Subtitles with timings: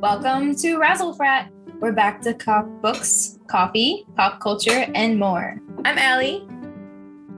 [0.00, 1.52] Welcome to Razzle Frat.
[1.78, 5.60] We're back to cop books, coffee, pop culture, and more.
[5.84, 6.48] I'm Allie.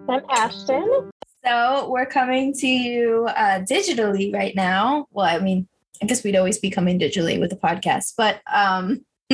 [0.09, 1.11] I'm Ashton.
[1.45, 5.07] So we're coming to you uh, digitally right now.
[5.11, 5.67] Well, I mean,
[6.01, 9.05] I guess we'd always be coming digitally with the podcast, but um,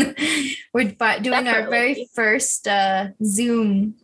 [0.73, 3.95] we're doing our very first uh, Zoom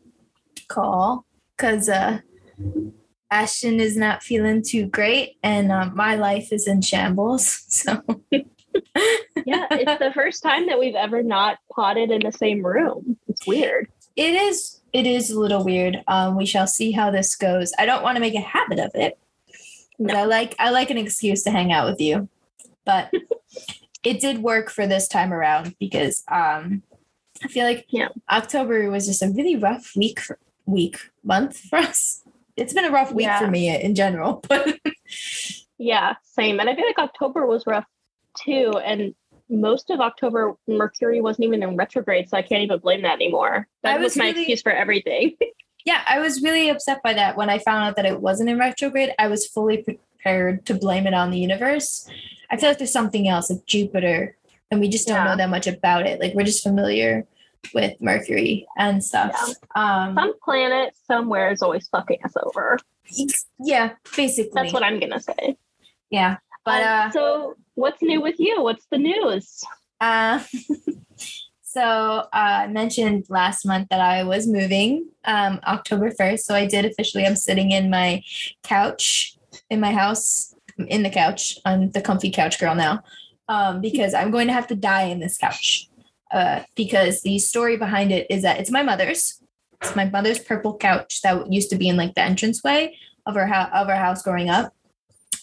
[0.69, 1.25] call
[1.57, 2.19] because uh,
[3.31, 7.63] Ashton is not feeling too great, and uh, my life is in shambles.
[7.75, 8.03] So
[9.47, 13.19] Yeah, it's the first time that we've ever not potted in the same room.
[13.29, 13.89] It's weird.
[14.17, 16.03] it is it is a little weird.
[16.07, 17.73] Um, we shall see how this goes.
[17.79, 19.19] I don't want to make a habit of it.
[19.99, 22.29] 'cause I like I like an excuse to hang out with you,
[22.85, 23.13] but
[24.05, 26.83] it did work for this time around because um,
[27.43, 28.09] I feel like Yeah.
[28.31, 32.23] October was just a really rough week for, week month for us.
[32.57, 33.39] It's been a rough week Yeah.
[33.41, 34.79] for me in general, but
[35.79, 36.61] Yeah, same.
[36.61, 37.85] And I feel like October was rough
[38.35, 38.73] too.
[38.85, 39.15] And
[39.49, 43.69] most of October, Mercury wasn't even in retrograde, so I can't even blame that anymore.
[43.83, 45.37] That I was, was my really- excuse for everything.
[45.85, 48.59] yeah, I was really upset by that when I found out that it wasn't in
[48.59, 49.11] retrograde.
[49.19, 52.09] I was fully prepared to blame it on the universe.
[52.51, 54.37] I feel like there's something else, like Jupiter,
[54.71, 55.25] and we just don't Yeah.
[55.25, 56.21] know that much about it.
[56.21, 57.27] Like we're just familiar
[57.75, 59.35] with Mercury and stuff.
[59.75, 62.79] Um, Some planet somewhere is always fucking us over.
[63.59, 64.51] yeah, basically.
[64.55, 65.57] That's what I'm gonna say.
[66.11, 68.63] yeah, but Um, uh, so what's new with you?
[68.63, 69.63] What's the news?
[70.01, 70.41] Uh,
[71.63, 76.41] so uh, I mentioned last month that I was moving um, October 1st.
[76.41, 77.27] So I did officially.
[77.27, 78.23] I'm sitting in my
[78.63, 79.35] couch
[79.71, 81.59] in my house, I'm in the couch.
[81.65, 83.03] I'm the comfy couch girl now
[83.49, 85.89] um, because I'm going to have to die in this couch.
[86.31, 89.41] Uh, because the story behind it is that it's my mother's.
[89.81, 93.47] It's my mother's purple couch that used to be in like the entranceway of our
[93.47, 94.74] house of our house growing up.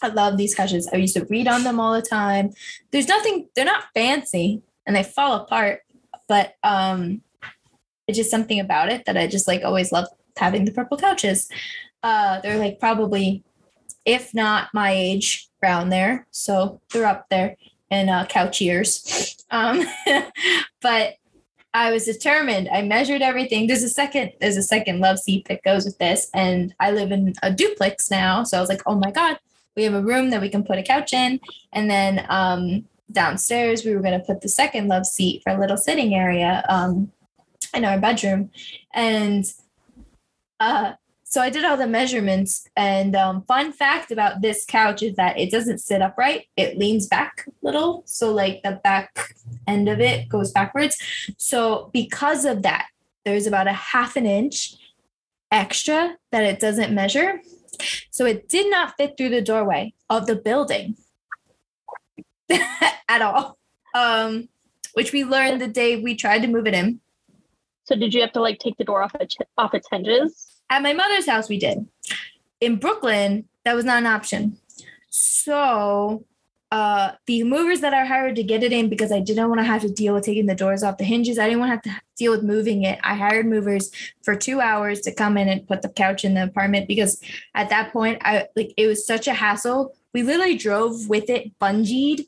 [0.01, 0.89] I love these couches.
[0.91, 2.51] I used to read on them all the time.
[2.91, 5.81] There's nothing, they're not fancy and they fall apart,
[6.27, 7.21] but um
[8.07, 11.49] it's just something about it that I just like always loved having the purple couches.
[12.03, 13.43] Uh they're like probably
[14.05, 16.25] if not my age around there.
[16.31, 17.57] So they're up there
[17.89, 19.37] in uh couch years.
[19.51, 19.83] Um
[20.81, 21.15] but
[21.73, 22.67] I was determined.
[22.69, 23.67] I measured everything.
[23.67, 26.29] There's a second, there's a second love seat that goes with this.
[26.33, 28.43] And I live in a duplex now.
[28.43, 29.37] So I was like, oh my God,
[29.75, 31.39] we have a room that we can put a couch in.
[31.71, 35.59] And then um, downstairs, we were going to put the second love seat for a
[35.59, 37.11] little sitting area um,
[37.73, 38.51] in our bedroom.
[38.93, 39.45] And
[40.59, 40.93] uh,
[41.23, 42.67] so I did all the measurements.
[42.75, 47.07] And um, fun fact about this couch is that it doesn't sit upright, it leans
[47.07, 48.03] back a little.
[48.05, 49.33] So, like, the back
[49.65, 50.97] end of it goes backwards.
[51.37, 52.87] So, because of that,
[53.23, 54.75] there's about a half an inch
[55.51, 57.39] extra that it doesn't measure.
[58.09, 60.95] So it did not fit through the doorway of the building
[63.09, 63.57] at all.
[63.93, 64.49] Um,
[64.93, 66.99] which we learned the day we tried to move it in.
[67.85, 70.61] So did you have to like take the door off its off its hinges?
[70.69, 71.87] At my mother's house, we did.
[72.59, 74.57] In Brooklyn, that was not an option.
[75.09, 76.25] So
[76.71, 79.65] uh, the movers that I hired to get it in because I didn't want to
[79.65, 81.37] have to deal with taking the doors off the hinges.
[81.37, 82.97] I didn't want to have to deal with moving it.
[83.03, 83.91] I hired movers
[84.23, 87.21] for two hours to come in and put the couch in the apartment because
[87.55, 89.93] at that point, I like it was such a hassle.
[90.13, 92.27] We literally drove with it bungeed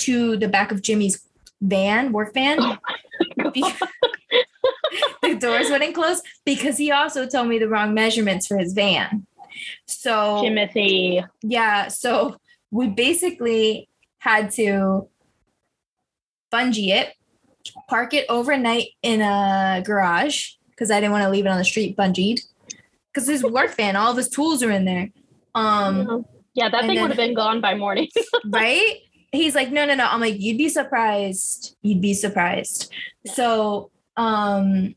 [0.00, 1.26] to the back of Jimmy's
[1.62, 2.78] van, work van.
[3.54, 3.64] Be-
[5.22, 9.26] the doors wouldn't close because he also told me the wrong measurements for his van.
[9.86, 11.24] So Timothy.
[11.42, 12.36] yeah, so
[12.70, 15.08] we basically had to
[16.52, 17.14] bungee it,
[17.88, 21.64] park it overnight in a garage because I didn't want to leave it on the
[21.64, 22.40] street bungeed.
[23.12, 25.08] Because his work van, all of his tools are in there.
[25.54, 26.24] Um,
[26.54, 28.08] yeah, that thing would have been gone by morning.
[28.46, 28.96] right?
[29.32, 30.06] He's like, no, no, no.
[30.06, 31.76] I'm like, you'd be surprised.
[31.82, 32.92] You'd be surprised.
[33.24, 33.32] Yeah.
[33.32, 34.94] So um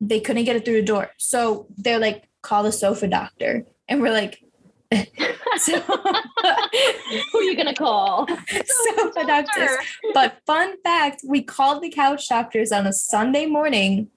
[0.00, 1.10] they couldn't get it through the door.
[1.18, 3.64] So they're like, call the sofa doctor.
[3.88, 4.43] And we're like,
[5.56, 5.80] so
[7.32, 8.26] Who are you gonna call?
[8.48, 9.70] sofa doctors.
[10.12, 14.08] But fun fact, we called the couch doctors on a Sunday morning.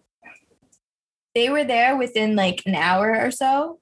[1.36, 3.80] They were there within like an hour or so.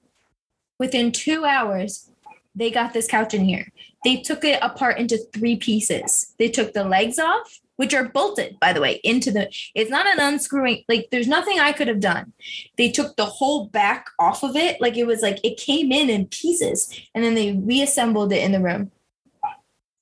[0.77, 2.09] Within two hours,
[2.53, 3.71] they got this couch in here.
[4.03, 6.33] They took it apart into three pieces.
[6.37, 9.49] They took the legs off, which are bolted, by the way, into the.
[9.73, 12.33] It's not an unscrewing, like, there's nothing I could have done.
[12.77, 14.79] They took the whole back off of it.
[14.79, 18.51] Like, it was like it came in in pieces and then they reassembled it in
[18.51, 18.91] the room.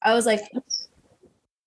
[0.04, 0.42] I was like,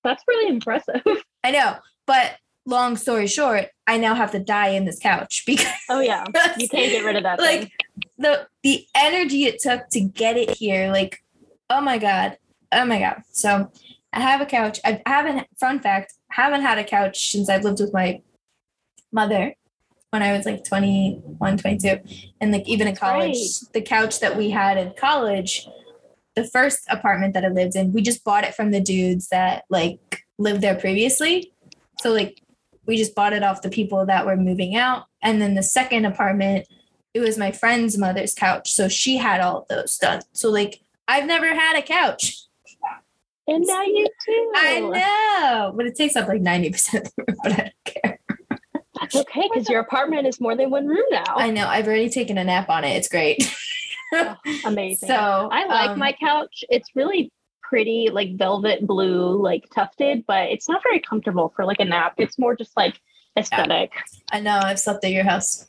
[0.05, 1.03] That's, really impressive.
[1.45, 1.77] I know,
[2.07, 2.37] but
[2.67, 6.25] long story short, I now have to die in this couch because Oh yeah,
[6.59, 7.39] you can't get rid of that.
[7.39, 7.71] like thing.
[8.19, 11.23] the the energy it took to get it here, like,
[11.71, 12.39] oh my god,
[12.73, 13.23] oh my god.
[13.31, 13.71] So
[14.17, 14.81] I have a couch.
[14.83, 15.47] I haven't.
[15.61, 18.23] Fun fact: haven't had a couch since I've lived with my
[19.13, 19.55] mother
[20.11, 21.99] when I was like 21, 22.
[22.41, 23.73] And like even in college, right.
[23.75, 25.69] the couch that we had in college,
[26.35, 29.65] the first apartment that I lived in, we just bought it from the dudes that
[29.69, 31.53] like lived there previously.
[32.01, 32.41] So like
[32.87, 35.05] we just bought it off the people that were moving out.
[35.23, 36.67] And then the second apartment,
[37.13, 38.73] it was my friend's mother's couch.
[38.73, 40.23] So she had all those done.
[40.33, 42.46] So like I've never had a couch.
[43.49, 44.53] And now you too.
[44.57, 48.21] I know, but it takes up like 90% of the room, but I don't care.
[49.01, 51.35] That's okay because your apartment is more than one room now.
[51.37, 51.67] I know.
[51.67, 52.97] I've already taken a nap on it.
[52.97, 53.39] It's great.
[54.13, 55.09] Oh, amazing.
[55.09, 56.65] So I like um, my couch.
[56.69, 57.33] It's really
[57.63, 62.15] pretty, like velvet blue, like tufted, but it's not very comfortable for like a nap.
[62.19, 63.01] It's more just like
[63.37, 63.93] aesthetic.
[64.33, 65.67] I know I've slept at your house.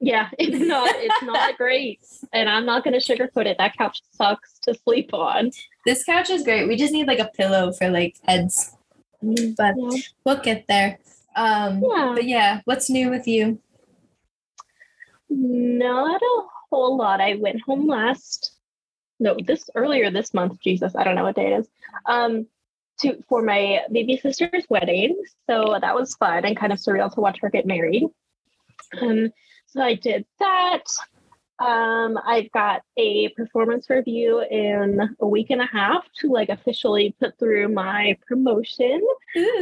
[0.00, 0.94] Yeah, it's not.
[0.96, 2.00] It's not great,
[2.32, 3.56] and I'm not going to sugarcoat it.
[3.58, 5.50] That couch sucks to sleep on.
[5.84, 6.68] This couch is great.
[6.68, 8.76] We just need like a pillow for like heads,
[9.22, 9.98] but Yeah.
[10.24, 10.98] we'll get there.
[11.36, 12.12] Um, Yeah.
[12.14, 13.60] but yeah, what's new with you?
[15.30, 17.20] Not a whole lot.
[17.20, 18.52] I went home last
[19.20, 21.68] no, this earlier this month, Jesus, I don't know what day it is.
[22.06, 22.46] Um
[23.00, 25.20] to for my baby sister's wedding.
[25.48, 28.04] So that was fun and kind of surreal to watch her get married.
[29.00, 29.30] Um
[29.68, 30.84] so I did that.
[31.60, 37.14] Um I've got a performance review in a week and a half to like officially
[37.20, 39.00] put through my promotion.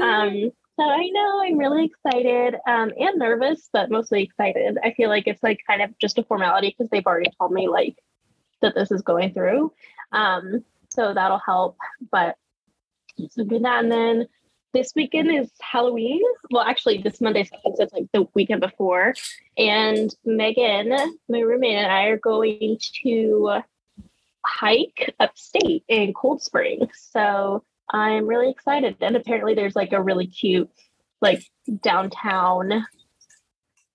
[0.02, 4.76] Um, so I know I'm really excited um, and nervous, but mostly excited.
[4.84, 7.66] I feel like it's like kind of just a formality because they've already told me
[7.66, 7.96] like
[8.60, 9.72] that this is going through.
[10.12, 11.78] Um, so that'll help.
[12.12, 12.36] But
[13.30, 14.28] so do that, and then
[14.76, 16.20] this weekend is Halloween.
[16.50, 19.14] Well, actually, this Monday, so it's like the weekend before.
[19.56, 20.90] And Megan,
[21.30, 23.62] my roommate, and I are going to
[24.44, 26.90] hike upstate in Cold Spring.
[26.94, 28.96] So I'm really excited.
[29.00, 30.70] And apparently there's like a really cute
[31.22, 31.42] like
[31.82, 32.86] downtown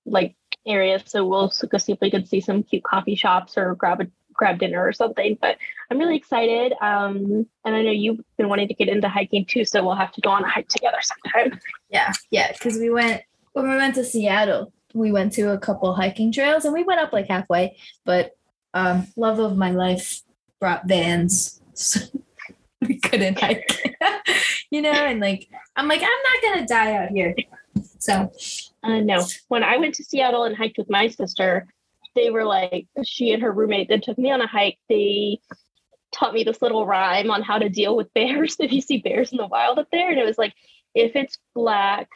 [0.06, 0.36] like
[0.66, 1.00] area.
[1.06, 4.08] So we'll go see if we could see some cute coffee shops or grab a
[4.42, 5.38] grab dinner or something.
[5.40, 5.58] But
[5.90, 6.74] I'm really excited.
[6.82, 10.12] Um and I know you've been wanting to get into hiking too, so we'll have
[10.14, 11.60] to go on a hike together sometime.
[11.92, 13.22] Yeah, yeah, because we went
[13.54, 14.74] when we went to Seattle.
[14.94, 17.78] We went to a couple hiking trails and we went up like halfway.
[18.04, 18.32] But
[18.74, 20.22] um, love of my life
[20.60, 22.00] brought vans, so
[22.82, 23.96] we couldn't hike.
[24.72, 27.36] you know, and like I'm like I'm not gonna die out here.
[28.00, 28.32] So
[28.84, 31.68] Uh, no, when I went to Seattle and hiked with my sister,
[32.16, 34.80] they were like, she and her roommate that took me on a hike.
[34.90, 35.40] They
[36.12, 39.32] taught me this little rhyme on how to deal with bears if you see bears
[39.32, 40.10] in the wild up there.
[40.10, 40.54] And it was like,
[40.94, 42.10] if it's black,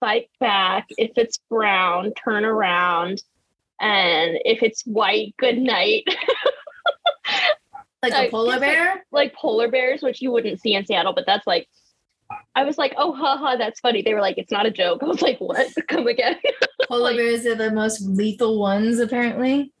[0.00, 0.86] fight back.
[0.90, 3.22] If it's brown, turn around.
[3.80, 6.04] And if it's white, good night.
[8.02, 9.06] like a polar guess, like, bear.
[9.12, 11.68] like polar bears, which you wouldn't see in Seattle, but that's like,
[12.54, 14.02] I was like, oh, haha, that's funny.
[14.02, 15.02] They were like, it's not a joke.
[15.02, 15.68] I was like, what?
[15.88, 16.36] Come again.
[16.88, 19.72] Polar like- bears are the most lethal ones, apparently.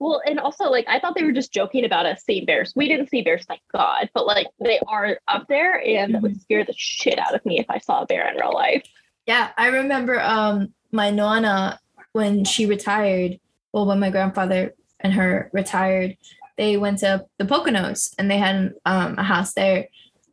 [0.00, 2.74] Well, and also like I thought they were just joking about us seeing bears.
[2.76, 6.38] We didn't see bears, thank God, but like they are up there, and that would
[6.42, 8.84] scare the shit out of me if I saw a bear in real life.
[9.26, 11.78] Yeah, I remember um my nonna
[12.12, 13.38] when she retired.
[13.72, 16.16] Well, when my grandfather and her retired,
[16.58, 19.88] they went to the Poconos and they had um, a house there,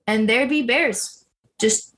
[0.07, 1.21] and there'd be bears
[1.62, 1.96] just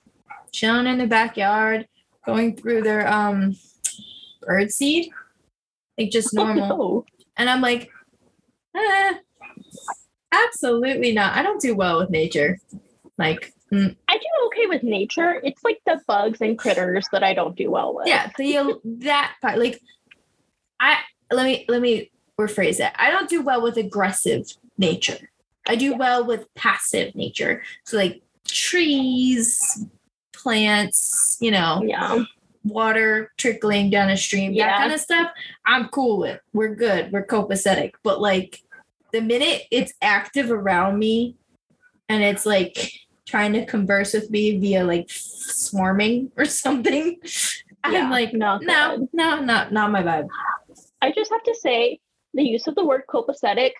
[0.52, 1.88] chilling in the backyard,
[2.26, 3.56] going through their um
[4.42, 5.12] bird seed,
[5.98, 6.72] like just normal.
[6.72, 7.06] Oh,
[7.38, 7.90] And I'm like,
[8.76, 9.14] eh,
[10.32, 11.36] absolutely not.
[11.36, 12.60] I don't do well with nature.
[13.18, 15.40] Like, mm, I do okay with nature.
[15.44, 18.08] It's like the bugs and critters that I don't do well with.
[18.08, 19.58] yeah, the that part.
[19.58, 19.80] Like,
[20.80, 21.00] I
[21.32, 22.96] let me let me rephrase that.
[22.98, 24.46] I don't do well with aggressive
[24.78, 25.30] nature.
[25.68, 27.64] I do well with passive nature.
[27.86, 29.86] So like trees,
[30.34, 32.24] plants, you know, Yeah.
[32.64, 34.68] water trickling down a stream, Yeah.
[34.68, 35.32] that kind of stuff,
[35.66, 36.40] I'm cool with.
[36.54, 37.12] We're good.
[37.12, 37.92] We're copacetic.
[38.04, 38.60] But like
[39.12, 41.36] the minute it's active around me
[42.10, 42.92] and it's like
[43.26, 48.98] trying to converse with me via like swarming or something, Yeah, I'm like, not no,
[48.98, 49.10] good.
[49.14, 50.28] no, not not my vibe.
[51.02, 52.00] I just have to say
[52.34, 53.72] the use of the word copacetic,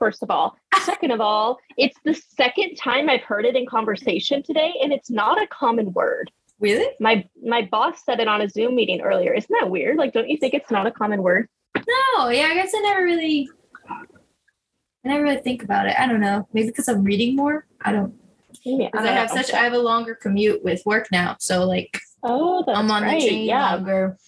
[0.00, 0.56] first of all.
[0.82, 5.10] Second of all, it's the second time I've heard it in conversation today, and it's
[5.10, 6.32] not a common word.
[6.58, 6.88] Really?
[6.98, 9.32] My my boss said it on a Zoom meeting earlier.
[9.32, 9.96] Isn't that weird?
[9.96, 11.48] Like, don't you think it's not a common word?
[11.76, 13.48] No, yeah, I guess I never really
[13.88, 15.94] I never really think about it.
[15.98, 16.48] I don't know.
[16.52, 17.66] Maybe because I'm reading more.
[17.82, 18.14] I don't
[18.64, 19.40] Yeah, because I have know.
[19.42, 21.36] such I have a longer commute with work now.
[21.40, 23.18] So like Oh, that's I'm on right.
[23.20, 23.74] the train yeah.
[23.76, 24.18] longer.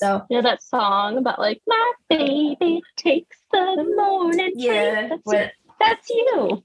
[0.00, 4.54] So You know that song about like my baby takes the morning train.
[4.56, 6.64] yeah, That's, what that's you.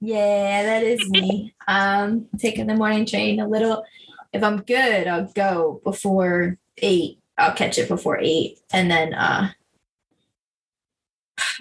[0.00, 1.54] Yeah, that is me.
[1.68, 3.84] um, taking the morning train a little.
[4.32, 7.18] If I'm good, I'll go before eight.
[7.38, 9.50] I'll catch it before eight, and then uh,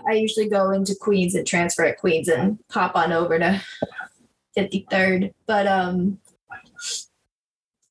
[0.09, 3.61] I usually go into Queens and transfer at Queens and pop on over to
[4.57, 5.33] 53rd.
[5.45, 6.19] But um,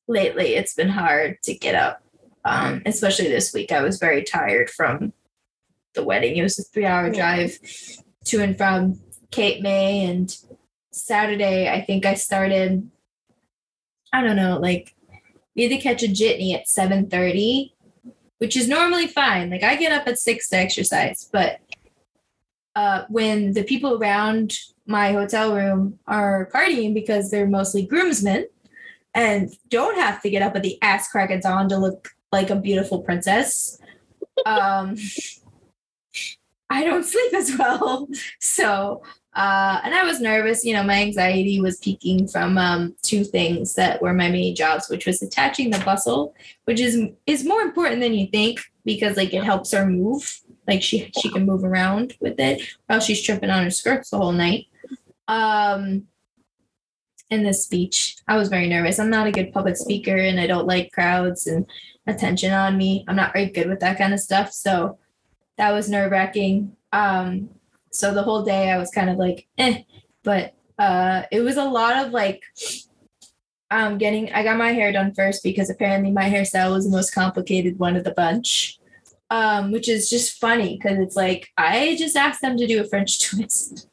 [0.08, 2.02] lately it's been hard to get up,
[2.44, 3.72] um, especially this week.
[3.72, 5.12] I was very tired from
[5.94, 6.36] the wedding.
[6.36, 7.58] It was a three hour drive
[8.26, 10.04] to and from Cape May.
[10.04, 10.34] And
[10.92, 12.90] Saturday, I think I started,
[14.12, 14.94] I don't know, like
[15.54, 17.72] we had to catch a jitney at 7.30
[18.38, 21.60] which is normally fine like i get up at six to exercise but
[22.76, 24.56] uh, when the people around
[24.86, 28.46] my hotel room are partying because they're mostly groomsmen
[29.12, 32.50] and don't have to get up at the ass crack of dawn to look like
[32.50, 33.78] a beautiful princess.
[34.46, 34.96] Um,
[36.70, 38.08] I don't sleep as well.
[38.38, 39.02] So,
[39.34, 40.64] uh, and I was nervous.
[40.64, 44.88] You know, my anxiety was peaking from um, two things that were my main jobs,
[44.88, 46.34] which was attaching the bustle,
[46.64, 50.82] which is is more important than you think because like it helps her move like
[50.82, 54.32] she she can move around with it while she's tripping on her skirts the whole
[54.32, 54.66] night.
[55.28, 56.06] Um
[57.30, 58.98] in this speech, I was very nervous.
[58.98, 61.64] I'm not a good public speaker and I don't like crowds and
[62.06, 63.04] attention on me.
[63.08, 64.52] I'm not very good with that kind of stuff.
[64.52, 64.98] So
[65.56, 66.76] that was nerve wracking.
[66.92, 67.50] Um,
[67.90, 69.82] so the whole day I was kind of like, eh,
[70.22, 72.42] but uh, it was a lot of like
[73.70, 77.14] um, getting, I got my hair done first because apparently my hairstyle was the most
[77.14, 78.80] complicated one of the bunch
[79.30, 82.84] um, which is just funny because it's like I just asked them to do a
[82.86, 83.88] French twist,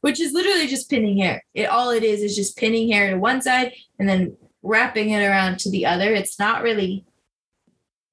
[0.00, 1.44] which is literally just pinning hair.
[1.54, 5.24] It all it is is just pinning hair to one side and then wrapping it
[5.24, 6.12] around to the other.
[6.12, 7.04] It's not really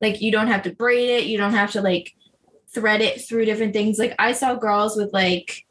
[0.01, 2.13] like you don't have to braid it, you don't have to like
[2.73, 3.97] thread it through different things.
[3.97, 5.65] Like I saw girls with like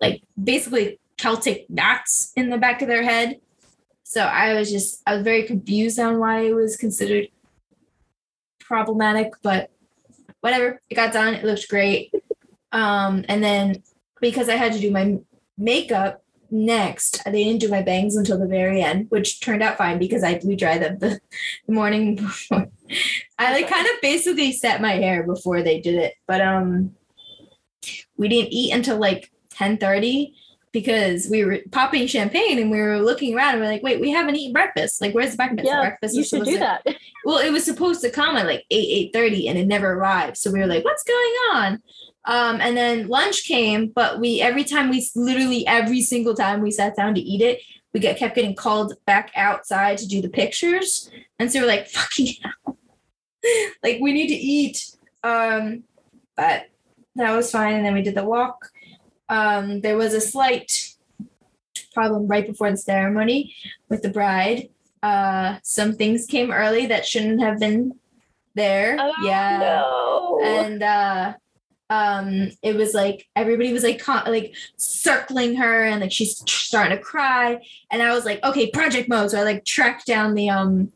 [0.00, 3.40] like basically Celtic knots in the back of their head.
[4.02, 7.28] So I was just I was very confused on why it was considered
[8.60, 9.70] problematic, but
[10.40, 10.80] whatever.
[10.88, 11.34] It got done.
[11.34, 12.12] It looked great.
[12.72, 13.82] Um, and then
[14.20, 15.18] because I had to do my
[15.56, 16.23] makeup
[16.54, 20.22] next, they didn't do my bangs until the very end, which turned out fine because
[20.22, 21.20] I blew dry them the,
[21.66, 22.68] the morning before.
[23.38, 26.94] I like kind of basically set my hair before they did it, but um,
[28.16, 30.34] we didn't eat until like ten thirty
[30.74, 34.10] because we were popping champagne and we were looking around and we're like, wait, we
[34.10, 35.00] haven't eaten breakfast.
[35.00, 35.66] Like, where's the breakfast?
[35.66, 36.86] Yeah, breakfast you should do to, that.
[37.24, 40.36] Well, it was supposed to come at like 8, 8.30 and it never arrived.
[40.36, 41.82] So we were like, what's going on?
[42.26, 46.70] Um, and then lunch came, but we every time we literally every single time we
[46.70, 47.60] sat down to eat it,
[47.92, 51.10] we get kept getting called back outside to do the pictures.
[51.38, 52.78] And so we're like, fucking hell.
[53.82, 54.96] like we need to eat.
[55.22, 55.84] Um,
[56.36, 56.68] but
[57.16, 57.74] that was fine.
[57.74, 58.70] And then we did the walk
[59.28, 60.94] um, there was a slight
[61.92, 63.54] problem right before the ceremony
[63.88, 64.68] with the bride.
[65.02, 67.92] Uh, some things came early that shouldn't have been
[68.54, 68.96] there.
[68.98, 69.58] Oh, yeah.
[69.58, 70.40] No.
[70.42, 71.34] And uh,
[71.94, 76.96] um, it was like everybody was like con- like circling her and like she's starting
[76.96, 77.60] to cry.
[77.90, 79.30] And I was like, okay, project mode.
[79.30, 80.92] So I like tracked down the um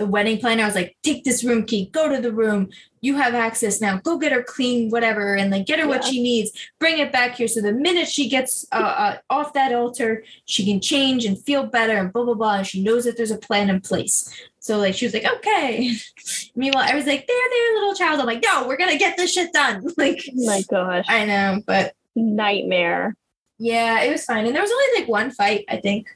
[0.00, 0.62] the wedding planner.
[0.62, 2.70] I was like, take this room key, go to the room.
[3.02, 3.98] You have access now.
[3.98, 5.90] Go get her clean, whatever, and like get her yeah.
[5.90, 6.50] what she needs.
[6.78, 7.48] Bring it back here.
[7.48, 11.64] So the minute she gets uh, uh, off that altar, she can change and feel
[11.66, 12.56] better and blah blah blah.
[12.56, 14.34] And she knows that there's a plan in place.
[14.58, 15.94] So like she was like, okay.
[16.56, 18.20] Meanwhile, I was like, there, there, little child.
[18.20, 19.86] I'm like, no, we're gonna get this shit done.
[19.98, 23.16] like, oh my gosh, I know, but nightmare.
[23.58, 26.08] Yeah, it was fine, and there was only like one fight, I think.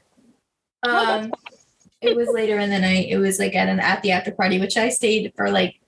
[0.83, 1.31] Oh, um,
[2.05, 3.07] it was later in the night.
[3.09, 5.79] It was like at an at the after party, which I stayed for like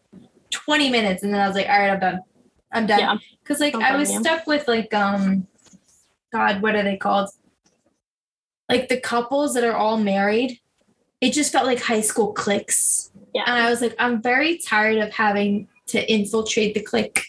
[0.52, 2.20] 20 minutes and then I was like, all right, I'm done.
[2.72, 3.00] I'm done.
[3.00, 3.18] Yeah.
[3.46, 5.48] Cause like I was stuck with like um
[6.32, 7.30] God, what are they called?
[8.70, 10.60] Like the couples that are all married.
[11.22, 13.12] It just felt like high school cliques.
[13.34, 13.44] Yeah.
[13.48, 17.24] And I was like, I'm very tired of having to infiltrate the clique.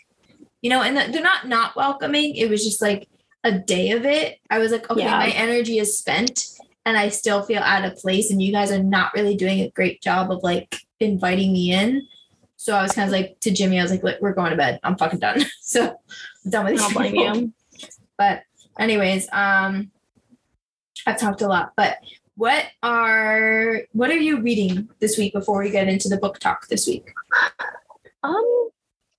[0.61, 2.35] You know, and they're not not welcoming.
[2.35, 3.09] It was just like
[3.45, 4.41] a day of it.
[4.51, 5.19] I was like, okay, yeah.
[5.19, 8.31] my energy is spent and I still feel out of place.
[8.31, 12.09] And you guys are not really doing a great job of like inviting me in.
[12.57, 14.81] So I was kind of like to Jimmy, I was like, we're going to bed.
[14.83, 15.43] I'm fucking done.
[15.61, 15.95] so
[16.45, 16.97] I'm done with these.
[16.97, 17.53] I'll you.
[18.17, 18.43] But
[18.79, 19.91] anyways, um,
[21.07, 21.75] I've talked a lot.
[21.77, 21.99] But
[22.37, 26.69] what are what are you reading this week before we get into the book talk
[26.69, 27.13] this week?
[28.23, 28.71] Um,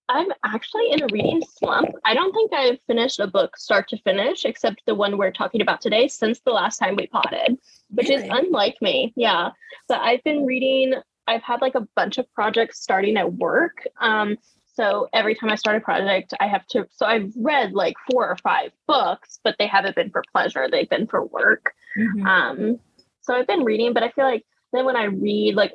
[0.10, 1.90] I'm actually in a reading slump.
[2.04, 5.62] I don't think I've finished a book start to finish, except the one we're talking
[5.62, 7.58] about today since the last time we potted,
[7.92, 8.24] which really?
[8.24, 9.14] is unlike me.
[9.16, 9.52] Yeah.
[9.88, 10.96] But I've been reading,
[11.28, 13.88] I've had like a bunch of projects starting at work.
[14.02, 14.38] Um,
[14.74, 16.88] So every time I start a project, I have to.
[16.92, 20.70] So I've read like four or five books, but they haven't been for pleasure.
[20.72, 21.74] They've been for work.
[21.98, 22.26] Mhm.
[22.26, 22.80] Um,
[23.22, 25.74] so I've been reading, but I feel like then when I read like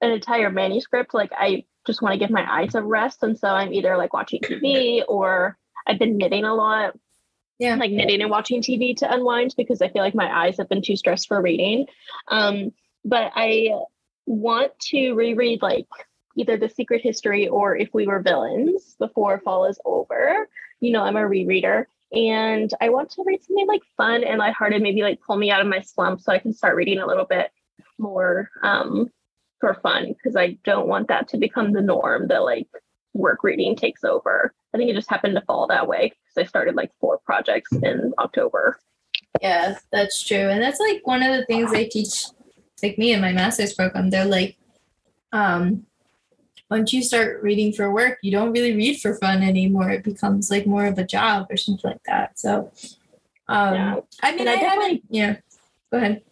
[0.00, 3.22] an entire manuscript, like I just want to give my eyes a rest.
[3.22, 5.56] And so I'm either like watching TV or
[5.86, 6.98] I've been knitting a lot.
[7.58, 7.74] Yeah.
[7.74, 10.82] Like knitting and watching TV to unwind because I feel like my eyes have been
[10.82, 11.86] too stressed for reading.
[12.28, 12.72] Um,
[13.04, 13.70] but I
[14.26, 15.86] want to reread like
[16.36, 20.48] either The Secret History or If We Were Villains before fall is over.
[20.80, 24.82] You know, I'm a rereader and I want to read something like fun and lighthearted,
[24.82, 27.26] maybe like pull me out of my slump so I can start reading a little
[27.26, 27.50] bit
[27.98, 29.10] more um,
[29.60, 32.66] for fun because I don't want that to become the norm that like
[33.14, 34.54] work reading takes over.
[34.74, 37.72] I think it just happened to fall that way because I started like four projects
[37.82, 38.78] in October.
[39.42, 40.48] Yeah, that's true.
[40.48, 42.24] And that's like one of the things they teach
[42.82, 44.10] like me in my master's program.
[44.10, 44.56] They're like,
[45.32, 45.86] um,
[46.70, 49.90] once you start reading for work, you don't really read for fun anymore.
[49.90, 52.38] It becomes like more of a job or something like that.
[52.38, 52.70] So
[53.48, 53.96] um Yeah.
[54.22, 55.36] I mean And I I, definitely- haven't yeah.
[55.90, 56.22] Go ahead.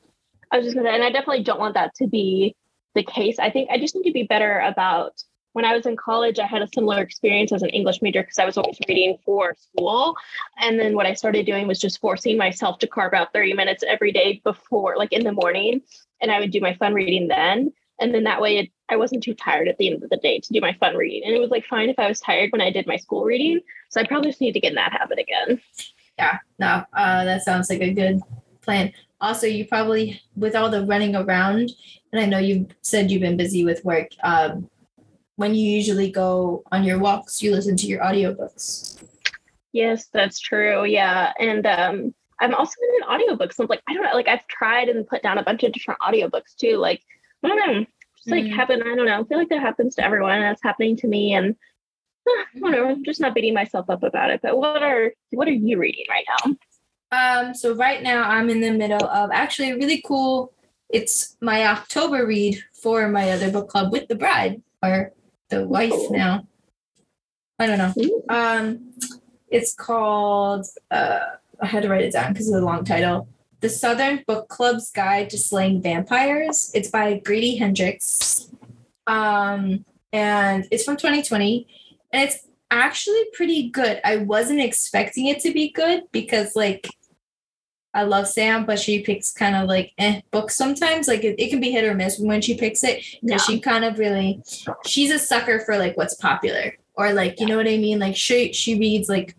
[0.52, 2.54] I was just gonna, and I definitely don't want that to be
[2.98, 3.38] the case.
[3.38, 5.22] I think I just need to be better about.
[5.54, 8.38] When I was in college, I had a similar experience as an English major because
[8.38, 10.14] I was always reading for school.
[10.60, 13.82] And then what I started doing was just forcing myself to carve out 30 minutes
[13.88, 15.80] every day before, like in the morning.
[16.20, 17.72] And I would do my fun reading then.
[17.98, 20.38] And then that way it, I wasn't too tired at the end of the day
[20.38, 21.22] to do my fun reading.
[21.24, 23.60] And it was like fine if I was tired when I did my school reading.
[23.88, 25.60] So I probably just need to get in that habit again.
[26.18, 28.20] Yeah, no, uh that sounds like a good
[28.60, 28.92] plan.
[29.20, 31.72] Also, you probably with all the running around,
[32.12, 34.68] and I know you've said you've been busy with work, um
[35.36, 39.00] when you usually go on your walks, you listen to your audiobooks.
[39.72, 40.84] Yes, that's true.
[40.84, 41.32] Yeah.
[41.38, 43.52] And um I'm also in an audiobook.
[43.52, 45.72] So I'm like, I don't know, like I've tried and put down a bunch of
[45.72, 46.76] different audiobooks too.
[46.76, 47.02] Like,
[47.44, 47.86] I don't know.
[48.16, 48.54] Just like Mhm.
[48.54, 49.20] happen, I don't know.
[49.20, 51.34] I feel like that happens to everyone and that's happening to me.
[51.34, 51.54] And
[52.28, 52.86] eh, whatever.
[52.88, 54.40] I'm just not beating myself up about it.
[54.42, 56.54] But what are what are you reading right now?
[57.10, 60.52] Um, so right now I'm in the middle of actually a really cool.
[60.90, 65.12] It's my October read for my other book club with the bride or
[65.48, 66.12] the wife Cool.
[66.12, 66.46] now.
[67.58, 68.22] I don't know.
[68.28, 68.92] Um,
[69.48, 70.66] it's called.
[70.90, 71.20] Uh,
[71.60, 73.28] I had to write it down because of the long title.
[73.60, 76.70] The Southern Book Club's Guide to Slaying Vampires.
[76.74, 78.50] It's by Grady Hendrix.
[79.08, 81.66] Um, and it's from 2020,
[82.12, 84.00] and it's actually pretty good.
[84.04, 86.88] I wasn't expecting it to be good because like
[87.98, 91.08] I love Sam, but she picks kind of like eh books sometimes.
[91.08, 93.18] Like it, it can be hit or miss when she picks it Yeah.
[93.22, 94.40] because she kind of really
[94.86, 97.98] she's a sucker for like what's popular or like you know what I mean.
[97.98, 99.34] Like she she reads like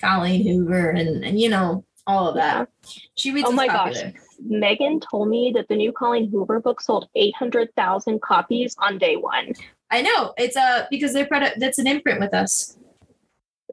[0.00, 2.68] Colleen Hoover and and you know all of that.
[3.14, 3.94] She reads Oh my gosh.
[4.42, 9.52] Megan told me that the new Colleen Hoover book sold 800,000 copies on day one.
[9.92, 12.76] I know it's uh because they're product that's an imprint with us.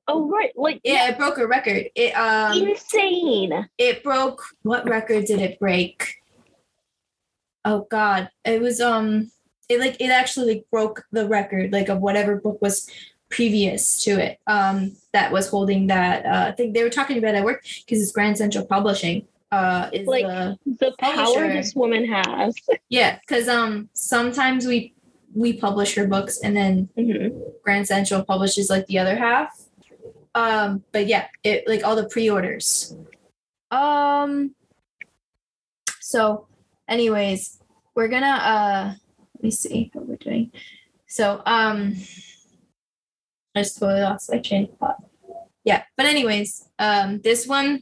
[0.09, 0.51] Oh, right.
[0.55, 1.89] Like, Yeah, it broke a record.
[1.95, 3.67] It um insane.
[3.77, 6.15] it broke what record did it break
[7.65, 9.29] oh god it was um
[9.67, 12.89] it like it actually like broke the record like of whatever book was
[13.29, 17.43] previous to it um that was holding that uh thing they were talking about at
[17.43, 21.53] work because it's grand central publishing uh is Like- the The power Publisher.
[21.53, 22.55] this woman has.
[22.89, 24.93] yeah because um sometimes we
[25.35, 27.41] we publish her books and then Mhm.
[27.63, 29.49] Grand Central publishes like the other half.
[30.38, 32.95] Um, but yeah, it like all the pre-orders.
[33.71, 34.54] Um
[36.00, 36.45] so
[36.88, 37.60] anyways,
[37.95, 38.93] we're gonna uh
[39.34, 40.52] let me see what we're doing.
[41.08, 41.95] So um
[43.56, 45.04] I just totally lost my train of thought.
[45.63, 47.82] Yeah, but anyways, um this one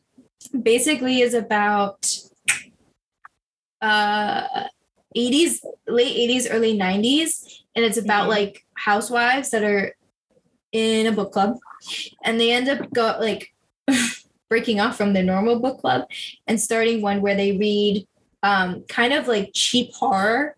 [0.64, 2.08] basically is about
[3.82, 4.68] uh
[5.16, 8.30] 80s late 80s early 90s and it's about Mhm.
[8.30, 9.94] like housewives that are
[10.72, 11.58] in a book club
[12.24, 13.54] and they end up go like
[14.50, 16.08] breaking off from their normal book club
[16.48, 18.08] and starting one where they read
[18.44, 20.56] um kind of like cheap horror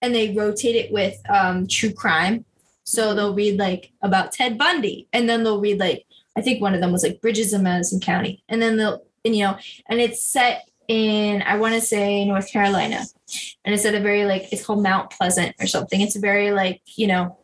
[0.00, 2.44] and they rotate it with um true crime.
[2.84, 6.74] So they'll read like about ted bundy and then they'll read like i think one
[6.74, 8.42] of them was like bridges of madison county.
[8.48, 12.50] And then they'll and you know and it's set in i want to say north
[12.50, 13.04] carolina.
[13.64, 16.00] And it's at a very like it's called mount pleasant or something.
[16.00, 17.36] It's a very like you know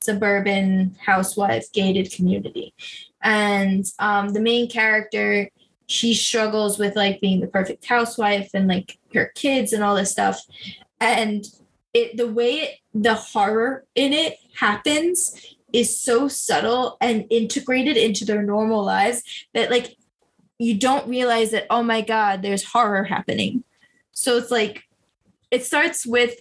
[0.00, 2.74] suburban housewife gated community.
[3.22, 5.50] And um the main character
[5.90, 10.12] she struggles with like being the perfect housewife and like her kids and all this
[10.12, 10.40] stuff.
[11.00, 11.44] And
[11.92, 15.34] it the way it, the horror in it happens
[15.72, 19.96] is so subtle and integrated into their normal lives that like
[20.58, 23.64] you don't realize that oh my god there's horror happening.
[24.12, 24.84] So it's like
[25.50, 26.36] it starts with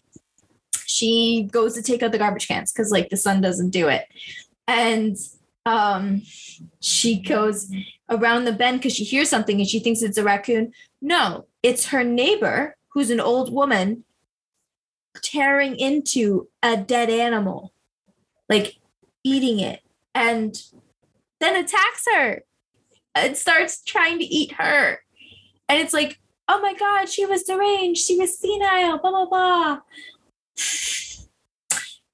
[0.99, 4.05] she goes to take out the garbage cans because like the son doesn't do it
[4.67, 5.17] and
[5.65, 6.21] um
[6.79, 7.71] she goes
[8.09, 10.73] around the bend because she hears something and she thinks it's a raccoon.
[11.01, 14.03] No, it's her neighbor who's an old woman
[15.21, 17.73] tearing into a dead animal,
[18.47, 18.77] like
[19.23, 19.81] eating it,
[20.15, 20.55] and
[21.39, 22.43] then attacks her
[23.15, 24.99] and starts trying to eat her.
[25.67, 28.01] And it's like, oh my God, she was deranged.
[28.01, 29.79] She was senile, blah, blah, blah.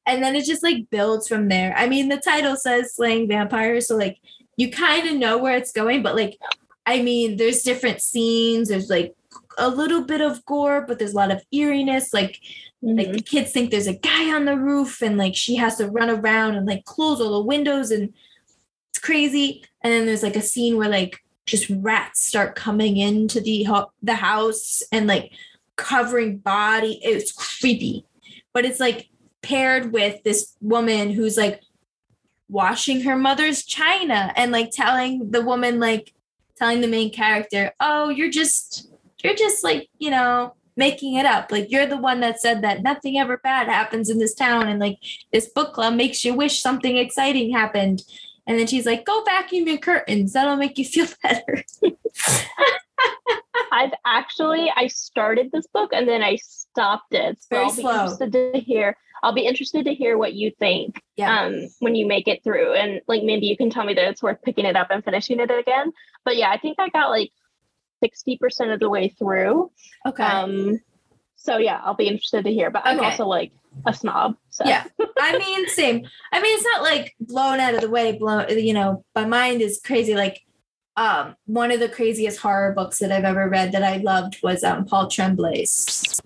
[0.07, 1.73] And then it just like builds from there.
[1.75, 3.87] I mean, the title says slaying vampires.
[3.87, 4.19] So, like,
[4.55, 6.37] you kind of know where it's going, but like,
[6.85, 8.69] I mean, there's different scenes.
[8.69, 9.15] There's like
[9.57, 12.13] a little bit of gore, but there's a lot of eeriness.
[12.13, 12.39] Like,
[12.83, 12.97] mm-hmm.
[12.97, 15.87] like the kids think there's a guy on the roof, and like she has to
[15.87, 18.13] run around and like close all the windows, and
[18.91, 19.63] it's crazy.
[19.81, 23.67] And then there's like a scene where like just rats start coming into the
[24.01, 25.31] the house and like
[25.75, 26.99] covering body.
[27.03, 28.05] It's creepy,
[28.55, 29.09] but it's like
[29.43, 31.61] paired with this woman who's like
[32.49, 36.15] washing her mother's china and like telling the woman like
[36.55, 38.89] telling the main character, "Oh, you're just
[39.23, 41.51] you're just like, you know, making it up.
[41.51, 44.79] Like you're the one that said that nothing ever bad happens in this town and
[44.79, 44.97] like
[45.31, 48.03] this book club makes you wish something exciting happened."
[48.47, 50.33] And then she's like, "Go vacuum your curtains.
[50.33, 51.63] That'll make you feel better."
[53.71, 57.37] I've actually I started this book and then I stopped it.
[57.41, 57.91] So Very I'll be slow.
[57.91, 58.95] interested to hear.
[59.23, 61.41] I'll be interested to hear what you think Yeah.
[61.45, 64.21] um, when you make it through, and like maybe you can tell me that it's
[64.21, 65.91] worth picking it up and finishing it again.
[66.23, 67.31] But yeah, I think I got like
[68.03, 69.71] sixty percent of the way through.
[70.07, 70.23] okay.
[70.23, 70.79] Um,
[71.45, 72.71] so yeah, I'll be interested to hear.
[72.71, 73.05] But I'm Okay.
[73.07, 73.51] also like
[73.85, 74.35] a snob.
[74.49, 74.83] So Yeah.
[75.19, 76.07] I mean, same.
[76.33, 79.61] I mean, it's not like blown out of the way, blown, you know, my mind
[79.61, 80.15] is crazy.
[80.15, 80.41] Like,
[80.97, 84.63] um, one of the craziest horror books that I've ever read that I loved was
[84.63, 86.19] um Paul Tremblay's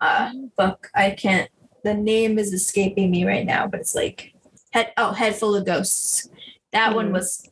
[0.00, 0.88] uh book.
[0.94, 1.48] I can't
[1.84, 4.32] the name is escaping me right now, but it's like
[4.72, 6.28] head oh, Head Full of Ghosts.
[6.72, 7.12] That one Mhm.
[7.12, 7.48] was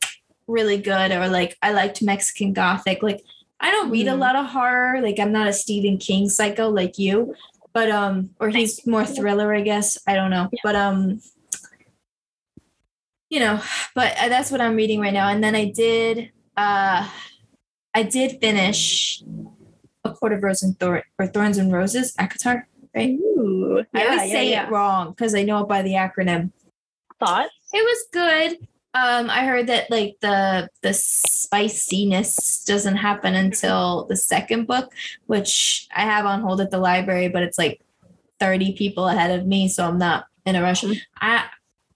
[0.47, 1.11] really good.
[1.11, 3.01] Or like I liked Mexican Gothic.
[3.01, 3.21] Like
[3.65, 4.19] I don't read a Mhm.
[4.19, 5.01] lot of horror.
[5.01, 7.33] Like I'm not a Stephen King psycho like you,
[7.73, 9.97] but um, or he's more thriller, I guess.
[10.05, 10.59] I don't know, Yeah.
[10.63, 11.19] but um,
[13.31, 13.59] you know,
[13.95, 15.29] but uh, that's what I'm reading right now.
[15.29, 17.09] And then I did, uh,
[17.95, 19.23] I did finish
[20.03, 22.65] a Court of Rose and Thorn or Thorns and Roses, ACOTAR.
[22.97, 26.51] Ooh, I yeah, always yeah, say it wrong because I know it by the acronym.
[27.19, 27.49] Thoughts?
[27.73, 28.67] It was good.
[28.95, 34.93] Um, I heard that like the the spiciness doesn't happen until the second book,
[35.25, 37.81] which I have on hold at the library, but it's like
[38.39, 40.85] 30 people ahead of me, so I'm not in a rush.
[41.19, 41.43] I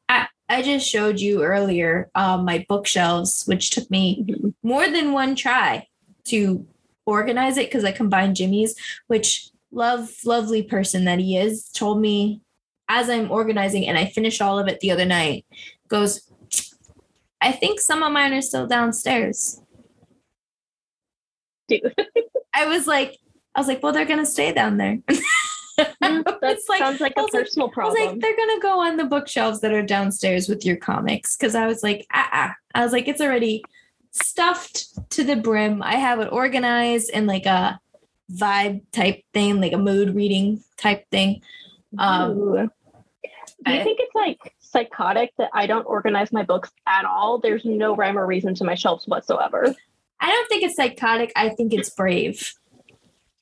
[0.09, 4.25] I I just showed you earlier um my bookshelves, which took me
[4.61, 5.87] more than one try
[6.25, 6.67] to
[7.05, 8.75] organize it because I combined Jimmy's,
[9.07, 12.41] which love lovely person that he is, told me
[12.89, 15.45] as I'm organizing and I finished all of it the other night,
[15.87, 16.28] goes,
[17.41, 19.61] I think some of mine are still downstairs.
[21.67, 21.93] Dude.
[22.53, 23.17] I was like,
[23.55, 24.97] I was like, well, they're gonna stay down there.
[26.03, 28.05] Mm, that It's like- sounds like a like- personal I was problem.
[28.07, 31.37] like, they're gonna go on the bookshelves that are downstairs with your comics.
[31.37, 32.53] Cause I was like, ah, ah.
[32.75, 33.63] I was like, it's already
[34.11, 35.81] stuffed to the brim.
[35.81, 37.79] I have it organized in like a
[38.33, 41.41] vibe type thing, like a mood reading type thing.
[41.97, 42.55] Um, Ooh.
[43.63, 47.39] Do you I- think it's like psychotic that I don't organize my books at all?
[47.39, 49.73] There's no rhyme or reason to my shelves whatsoever.
[50.19, 51.31] I don't think it's psychotic.
[51.35, 52.53] I think it's brave.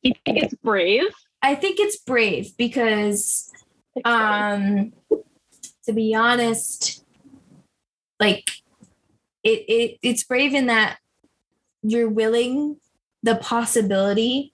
[0.02, 1.10] You think it's brave?
[1.42, 3.52] I think it's brave because
[4.06, 4.94] um
[5.86, 7.04] to be honest
[8.20, 8.50] like
[9.44, 10.98] it, it it's brave in that
[11.82, 12.78] you're willing
[13.24, 14.54] the possibility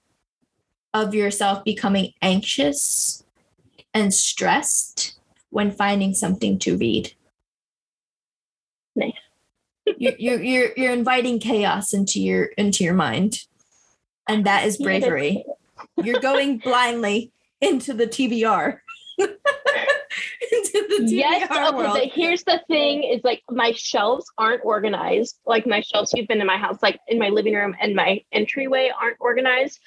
[0.94, 3.24] of yourself becoming anxious
[3.94, 5.20] and stressed
[5.54, 7.14] when finding something to read
[8.96, 9.14] Nice.
[9.98, 13.46] you're, you're you're you're inviting chaos into your into your mind
[14.28, 15.46] and that is bravery
[15.98, 18.80] you're going blindly into the tbr
[20.52, 21.52] into the TBR yes.
[21.52, 21.94] Okay, world.
[21.94, 25.40] but here's the thing: is like my shelves aren't organized.
[25.46, 28.24] Like my shelves you've been in my house, like in my living room and my
[28.32, 29.80] entryway aren't organized.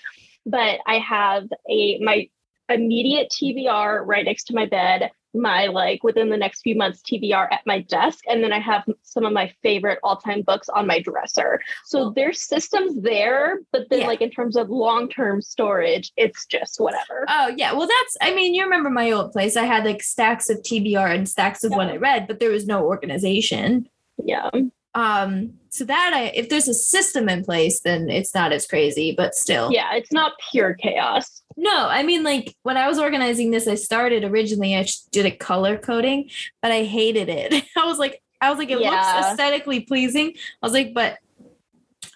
[0.44, 2.29] But I have a my
[2.68, 5.11] immediate TBR right next to my bed.
[5.37, 8.85] My like within the next few months TBR at my desk, and then I have
[9.03, 11.61] some of my favorite all time books on my dresser.
[11.85, 14.07] So there's systems there, but then Yeah.
[14.07, 17.25] like in terms of long term storage, it's just whatever.
[17.29, 19.57] Oh yeah, well that's I mean you remember my old place.
[19.57, 22.66] I had like stacks of TBR and stacks of what I read, but there was
[22.66, 23.88] no organization.
[24.25, 24.51] yeah.
[24.96, 29.14] Um so that I if there's a system in place then it's not as crazy,
[29.16, 29.70] but still.
[29.70, 31.42] Yeah, it's not pure chaos.
[31.56, 35.30] No, I mean like when I was organizing this I started originally I did a
[35.30, 36.30] color coding,
[36.62, 37.52] but I hated it.
[37.76, 38.90] I was like I was like, it Yeah.
[38.90, 40.32] looks aesthetically pleasing.
[40.62, 41.18] I was like, but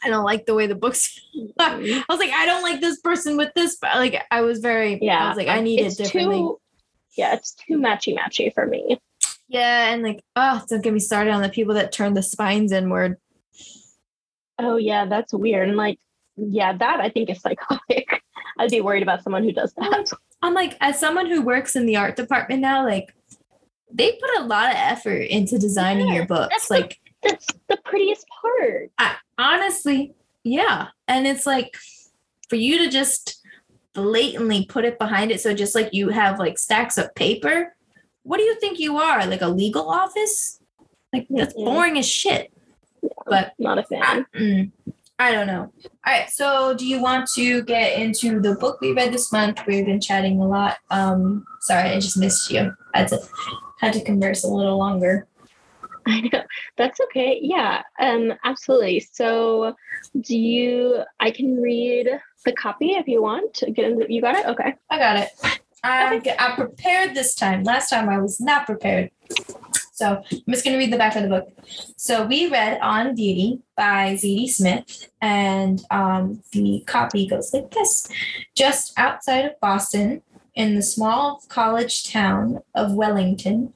[0.03, 1.19] I don't like the way the books.
[1.59, 4.99] I was like, I don't like this person with this, but like, I was very.
[5.03, 6.37] Yeah, I was like, I need it's it differently.
[6.39, 6.61] Too,
[7.17, 8.99] yeah, it's too matchy matchy for me.
[9.51, 12.73] Yeah, and like, oh, don't get me started on the people that turn the spines
[12.73, 13.17] inward.
[14.59, 15.69] Oh yeah, that's weird.
[15.69, 15.99] And like,
[16.37, 18.23] yeah, that I think is psychotic.
[18.59, 20.11] I'd be worried about someone who does that.
[20.43, 23.15] I'm like, as someone who works in the art department now, like,
[23.93, 26.49] they put a lot of effort into designing Yeah, your books.
[26.51, 28.91] that's the- Like, That's the prettiest part.
[28.99, 30.89] I, honestly, yeah.
[31.09, 31.77] And it's like
[32.49, 33.45] for you to just
[33.95, 35.41] blatantly put it behind it.
[35.41, 37.75] So just like you have like stacks of paper,
[38.31, 39.27] what do you think you are?
[39.27, 40.61] Like a legal office?
[41.13, 42.53] Like that's boring as shit.
[43.27, 44.25] But Not a fan.
[44.39, 44.71] mm,
[45.19, 45.73] I don't know.
[46.07, 46.31] All right.
[46.31, 49.61] So do you want to get into the book we read this month?
[49.67, 50.77] We've been chatting a lot.
[50.93, 52.73] Um, sorry, I just missed you.
[52.95, 53.21] I had to
[53.81, 55.27] had to converse a little longer.
[56.07, 56.43] I know.
[56.79, 57.41] That's okay.
[57.43, 59.01] Yeah, um, absolutely.
[59.01, 59.75] So
[60.21, 62.09] do you I can read
[62.45, 63.65] the copy if you want.
[63.75, 64.47] Get into, you got it?
[64.47, 64.77] Okay.
[64.89, 65.60] I got it.
[65.83, 67.65] I'm, I'm prepared this time.
[67.65, 69.11] Last time I was not prepared.
[69.93, 71.53] So I'm just going to read the back of the book.
[71.97, 78.09] So we read On Beauty by Zadie Smith, and um, the copy goes like this
[78.55, 80.23] Just outside of Boston,
[80.55, 83.73] in the small college town of Wellington,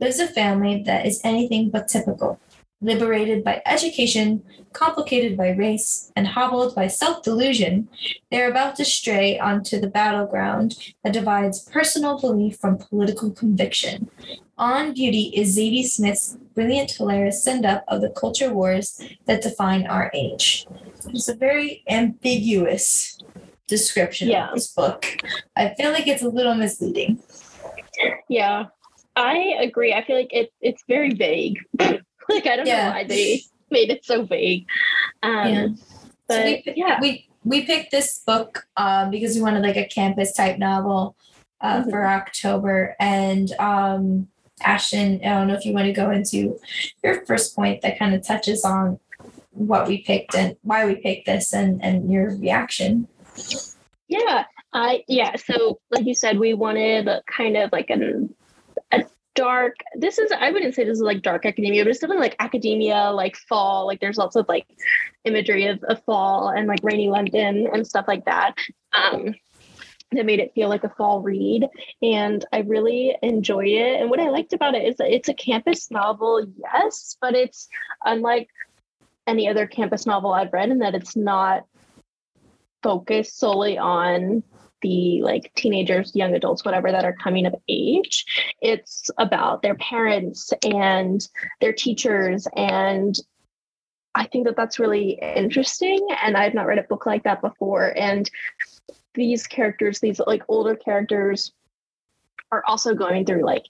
[0.00, 2.40] lives a family that is anything but typical.
[2.82, 4.42] Liberated by education,
[4.74, 7.88] complicated by race, and hobbled by self delusion,
[8.30, 14.10] they're about to stray onto the battleground that divides personal belief from political conviction.
[14.58, 19.86] On Beauty is Zadie Smith's brilliant, hilarious send up of the culture wars that define
[19.86, 20.66] our age.
[21.08, 23.18] It's a very ambiguous
[23.66, 24.48] description Yeah.
[24.48, 25.06] of this book.
[25.56, 27.20] I feel like it's a little misleading.
[28.28, 28.66] Yeah.
[29.16, 29.94] I agree.
[29.94, 31.56] I feel like it it's very vague.
[32.30, 32.84] like I don't Yeah.
[32.84, 34.66] know why they made it so vague.
[35.22, 35.66] Um Yeah.
[36.28, 37.00] but so we, yeah.
[37.00, 41.14] we we picked this book um, because we wanted like a campus type novel
[41.60, 41.90] uh, Mhm.
[41.90, 42.96] for October.
[42.98, 44.26] And um,
[44.62, 46.58] Ashton, I don't know if you want to go into
[47.04, 48.98] your first point that kind of touches on
[49.52, 53.06] what we picked and why we picked this and and your reaction.
[54.08, 55.36] Yeah, I yeah.
[55.36, 58.34] So like you said, we wanted kind of like an
[59.36, 59.76] dark.
[59.94, 63.10] This is I wouldn't say this is like dark academia, but it's something like academia,
[63.12, 63.86] like fall.
[63.86, 64.66] Like there's lots of like
[65.24, 68.54] imagery of, of fall and like rainy London and stuff like that.
[68.92, 69.34] Um,
[70.12, 71.66] that made it feel like a fall read,
[72.00, 74.00] and I really enjoyed it.
[74.00, 77.68] And what I liked about it is that it's a campus novel, yes, but it's
[78.04, 78.48] unlike
[79.26, 81.64] any other campus novel I've read in that it's not
[82.84, 84.44] focused solely on
[84.82, 88.24] the like teenagers, young adults, whatever that are coming of age.
[88.60, 91.26] It's about their parents and
[91.60, 92.46] their teachers.
[92.56, 93.14] And
[94.14, 96.06] I think that that's really interesting.
[96.22, 97.92] And I've not read a book like that before.
[97.96, 98.30] And
[99.14, 101.52] these characters, these like older characters,
[102.52, 103.64] are also going through like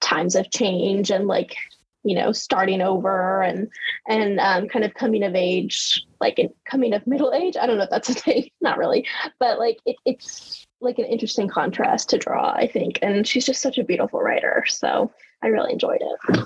[0.00, 1.56] times of change and like
[2.04, 3.68] you know starting over and
[4.08, 7.76] and um, kind of coming of age like in coming of middle age i don't
[7.78, 9.06] know if that's a thing not really
[9.38, 13.60] but like it, it's like an interesting contrast to draw i think and she's just
[13.60, 15.10] such a beautiful writer so
[15.42, 16.40] i really enjoyed it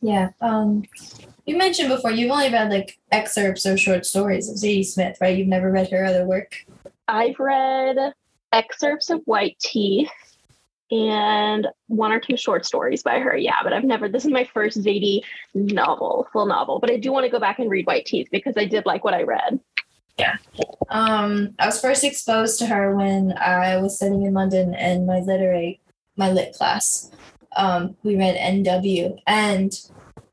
[0.00, 0.30] Yeah.
[0.40, 0.82] Um,
[1.46, 5.36] you mentioned before you've only read like excerpts or short stories of Zadie Smith, right?
[5.38, 6.56] You've never read her other work.
[7.06, 7.96] i've read
[8.52, 10.10] excerpts of white teeth
[10.90, 14.44] and one or two short stories by her yeah but i've never this is my
[14.52, 15.20] first zadie
[15.54, 18.54] novel full novel but i do want to go back and read white teeth because
[18.56, 19.60] i did like what i read
[20.18, 20.36] Yeah.
[20.90, 25.20] Um, I was first exposed to her when I was studying in London in my
[25.20, 25.80] literary,
[26.16, 27.10] my lit class.
[27.56, 29.72] Um, we read NW, and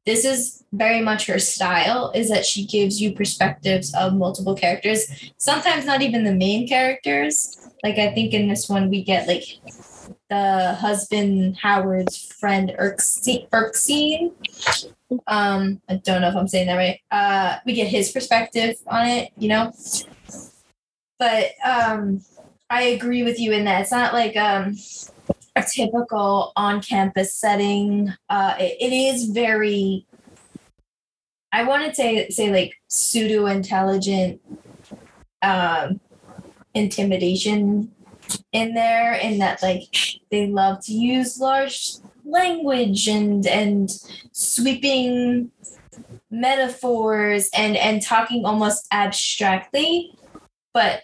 [0.05, 2.11] this is very much her style.
[2.13, 7.57] Is that she gives you perspectives of multiple characters, sometimes not even the main characters.
[7.83, 9.45] Like I think in this one we get like
[10.29, 13.47] the husband Howard's friend Erskine.
[13.53, 14.31] Erskine.
[15.27, 16.99] Um, I don't know if I'm saying that right.
[17.11, 19.71] Uh, we get his perspective on it, you know
[21.19, 22.21] but um
[22.69, 24.75] i agree with you in that it's not like um
[25.55, 30.05] a typical on-campus setting uh it, it is very
[31.51, 34.39] i want to say say like pseudo intelligent
[35.41, 35.99] um
[36.73, 37.91] intimidation
[38.51, 39.95] in there in that like
[40.31, 41.93] they love to use large
[42.25, 43.89] language and and
[44.31, 45.51] sweeping
[46.29, 50.13] metaphors and and talking almost abstractly
[50.73, 51.03] but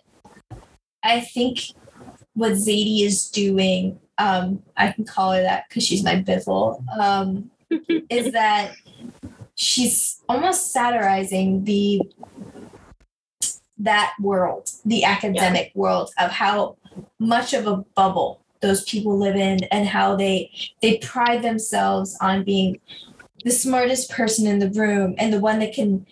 [1.03, 1.59] I think
[2.33, 6.83] what Zadie is doing, um, I can call her that because she's my biffle.
[6.97, 7.51] Um,
[8.09, 8.75] is that
[9.55, 12.01] she's almost satirizing the
[13.79, 15.81] that world, the academic yeah.
[15.81, 16.77] world of how
[17.19, 20.49] much of a bubble those people live in and how they
[20.81, 22.79] they pride themselves on being
[23.43, 26.05] the smartest person in the room and the one that can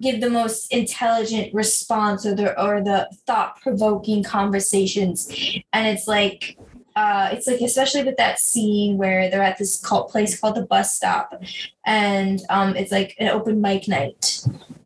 [0.00, 5.28] give the most intelligent response or the or the thought provoking conversations.
[5.72, 6.56] And it's like
[6.94, 10.66] uh, it's like especially with that scene where they're at this cult place called the
[10.66, 11.42] bus stop
[11.86, 14.44] and um, it's like an open mic night.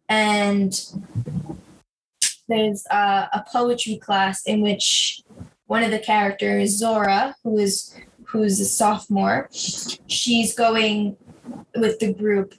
[0.09, 0.79] And
[2.49, 5.23] there's uh, a poetry class in which
[5.67, 7.95] one of the characters zora who is
[8.27, 11.17] who's a sophomore she's going
[11.77, 12.55] with the group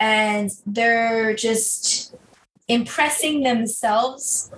[0.00, 2.14] and they're just
[2.68, 4.50] impressing themselves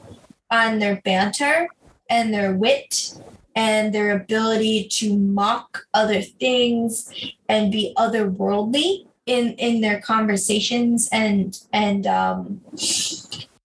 [0.50, 1.68] on their banter
[2.08, 3.18] and their wit
[3.56, 7.12] and their ability to mock other things
[7.48, 12.60] and be otherworldly in in their conversations and and um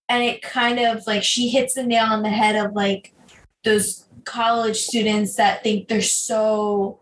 [0.10, 3.14] and it kind of like she hits the nail on the head of like
[3.64, 7.00] those college students that think they're so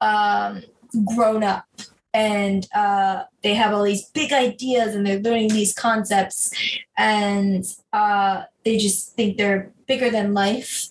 [0.00, 0.62] um
[1.14, 1.66] grown up
[2.12, 6.50] and uh, they have all these big ideas and they're learning these concepts
[6.98, 10.88] and uh, they just think they're bigger than life.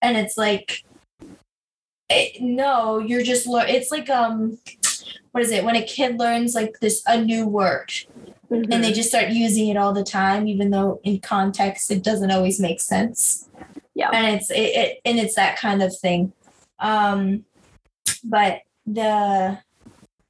[0.00, 0.84] And it's like
[2.08, 4.58] it, no you're just learn it's like um
[5.32, 5.64] what is it?
[5.64, 7.92] When a kid learns like this a new word
[8.50, 8.72] mm-hmm.
[8.72, 12.30] and they just start using it all the time even though in context it doesn't
[12.30, 13.48] always make sense
[13.94, 16.32] yeah and it's it, it and it's that kind of thing
[16.80, 17.44] um
[18.24, 19.58] but the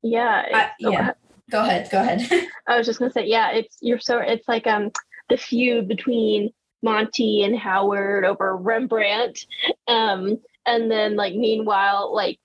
[0.06, 0.44] yeah.
[0.52, 1.12] I, yeah.
[1.50, 1.88] Go ahead.
[1.90, 2.28] Go ahead.
[2.66, 4.90] I was just gonna say, yeah, it's you're so it's like um
[5.28, 6.50] the feud between
[6.82, 9.46] Monty and Howard over Rembrandt.
[9.88, 12.38] Um, and then like meanwhile, like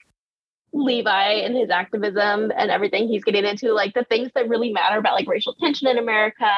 [0.73, 4.97] Levi and his activism and everything he's getting into, like the things that really matter
[4.97, 6.51] about like racial tension in America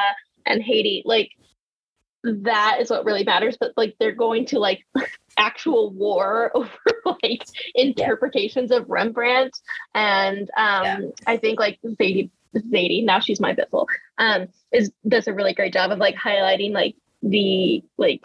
[0.45, 1.31] and Haiti, like
[2.23, 3.57] that is what really matters.
[3.59, 4.85] But like they're going to like
[5.37, 6.69] actual war over
[7.21, 7.45] like
[7.75, 8.77] interpretations yeah.
[8.77, 9.57] of Rembrandt.
[9.93, 10.99] And um, yeah.
[11.27, 15.73] I think like Zadie, Zadie, now she's my Biffle, um, is does a really great
[15.73, 18.23] job of like highlighting like the like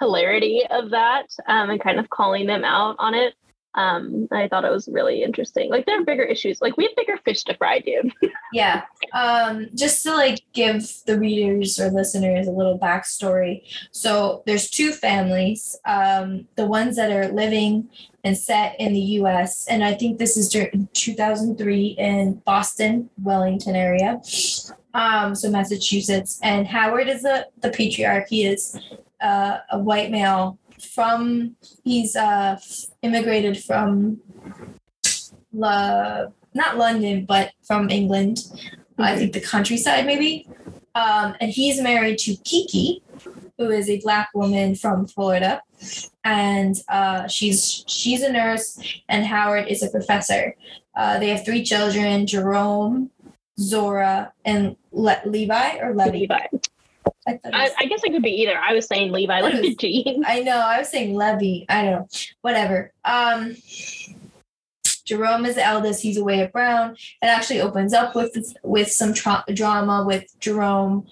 [0.00, 3.34] hilarity of that um, and kind of calling them out on it.
[3.74, 5.70] Um, I thought it was really interesting.
[5.70, 6.60] Like there are bigger issues.
[6.60, 8.12] Like we have bigger fish to fry, dude.
[8.52, 8.82] yeah.
[9.12, 13.62] Um, just to like give the readers or listeners a little backstory.
[13.90, 15.76] So there's two families.
[15.84, 17.88] Um, the ones that are living
[18.22, 19.66] and set in the U.S.
[19.68, 24.20] and I think this is 2003 in Boston, Wellington area.
[24.94, 28.28] Um, so Massachusetts, and Howard is the the patriarch.
[28.28, 28.80] He is
[29.20, 31.56] uh, a white male from.
[31.84, 32.58] He's uh,
[33.02, 34.20] immigrated from.
[35.52, 38.38] La, not London, but from England.
[38.38, 39.02] Mm-hmm.
[39.02, 40.48] I think the countryside, maybe.
[40.94, 43.02] Um, and he's married to Kiki,
[43.58, 45.62] who is a black woman from Florida,
[46.22, 50.54] and uh, she's she's a nurse, and Howard is a professor.
[50.96, 53.10] Uh, they have three children: Jerome,
[53.58, 56.20] Zora, and Le- Levi or Levy.
[56.20, 56.46] Levi.
[57.26, 58.58] I, I, I, guess it could be either.
[58.58, 60.22] I was saying Levi, like the G.
[60.26, 60.58] I know.
[60.58, 61.64] I was saying Levy.
[61.68, 62.08] I don't know.
[62.42, 62.92] Whatever.
[63.04, 63.56] Um,
[65.04, 66.02] Jerome is the eldest.
[66.02, 66.96] He's away at Brown.
[67.22, 71.06] It actually opens up with with some tra- drama with Jerome,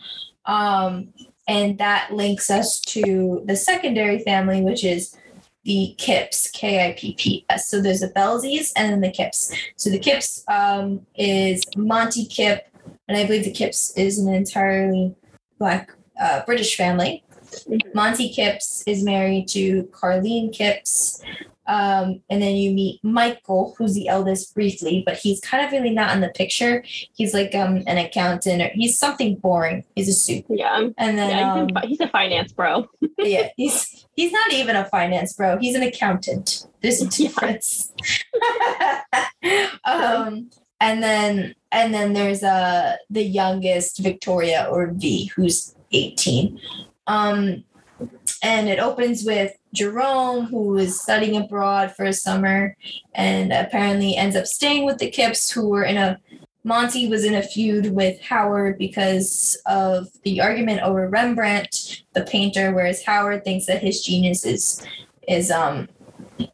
[0.46, 1.08] um,
[1.48, 5.16] and that links us to the secondary family, which is
[5.64, 7.68] the Kipps, K I P P S.
[7.68, 9.54] So there's the Belseys and then the Kipps.
[9.76, 12.66] So the Kipps um, is Monty Kip,
[13.08, 15.14] and I believe the Kipps is an entirely
[15.58, 17.24] black uh, British family.
[17.42, 17.88] Mm-hmm.
[17.94, 21.22] Monty Kipps is married to Carlene Kipps,
[21.66, 25.90] um, and then you meet Michael, who's the eldest briefly, but he's kind of really
[25.90, 26.84] not in the picture.
[27.14, 29.84] He's like um, an accountant or he's something boring.
[29.94, 30.44] He's a suit.
[30.48, 30.88] Yeah.
[30.98, 32.88] And then yeah, he's, um, a, he's a finance bro.
[33.18, 35.58] yeah, he's he's not even a finance bro.
[35.58, 36.66] He's an accountant.
[36.80, 37.92] There's a difference.
[39.84, 40.50] um,
[40.80, 46.60] and then and then there's uh the youngest Victoria or V, who's 18.
[47.06, 47.64] Um,
[48.42, 52.76] and it opens with Jerome, who is studying abroad for a summer
[53.14, 56.18] and apparently ends up staying with the Kipps, who were in a
[56.64, 62.72] Monty was in a feud with Howard because of the argument over Rembrandt, the painter,
[62.72, 64.86] whereas Howard thinks that his genius is
[65.26, 65.88] is um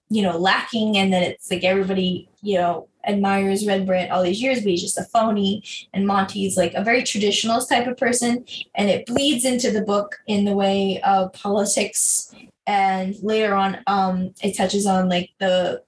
[0.09, 4.59] you know lacking and that it's like everybody you know admires Rembrandt all these years,
[4.59, 5.65] but he's just a phony.
[5.93, 8.45] And Monty's like a very traditionalist type of person,
[8.75, 12.35] and it bleeds into the book in the way of politics.
[12.67, 15.83] And later on, um, it touches on like the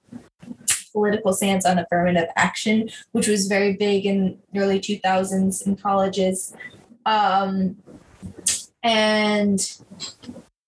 [0.91, 6.53] political stance on affirmative action, which was very big in early 2000s in colleges.
[7.05, 7.77] Um,
[8.83, 9.77] and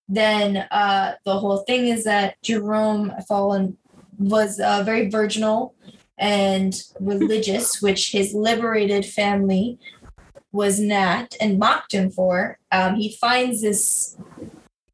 [0.08, 3.76] then uh, the whole thing is that Jerome Fallen
[4.18, 5.74] was uh, very virginal
[6.18, 9.78] and religious, which his liberated family
[10.52, 12.58] was not and mocked him for.
[12.70, 14.16] Um, he finds this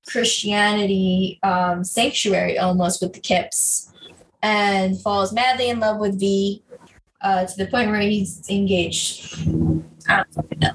[0.08, 3.92] Christianity um, sanctuary almost with the Kipps
[4.42, 6.62] and falls madly in love with V
[7.20, 9.38] uh, to the point where he's engaged.
[10.08, 10.72] I don't fucking know.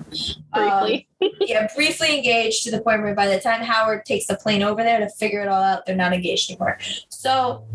[0.54, 1.08] Briefly.
[1.22, 4.62] Um, yeah, briefly engaged to the point where by the time Howard takes the plane
[4.62, 6.78] over there to figure it all out, they're not engaged anymore.
[7.10, 7.66] So,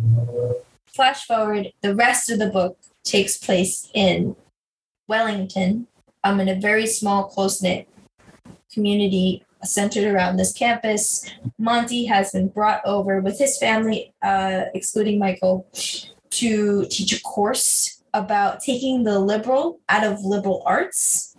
[0.95, 4.37] flash forward, the rest of the book takes place in
[5.09, 5.87] Wellington,
[6.23, 7.89] I'm um, in a very small, close knit
[8.73, 11.29] community centered around this campus.
[11.59, 15.67] Monty has been brought over with his family, uh, excluding Michael,
[16.31, 21.37] to teach a course about taking the liberal out of liberal arts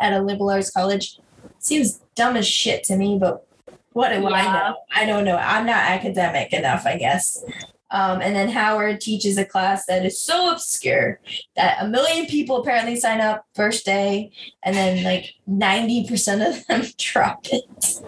[0.00, 1.18] at a liberal arts college.
[1.58, 3.46] Seems dumb as shit to me, but
[3.92, 4.76] what do I know?
[4.94, 5.36] I don't know.
[5.36, 7.44] I'm not academic enough, I guess.
[7.92, 11.20] Um, and then Howard teaches a class that is so obscure
[11.56, 14.30] that a million people apparently sign up first day,
[14.62, 18.00] and then like 90% of them drop it.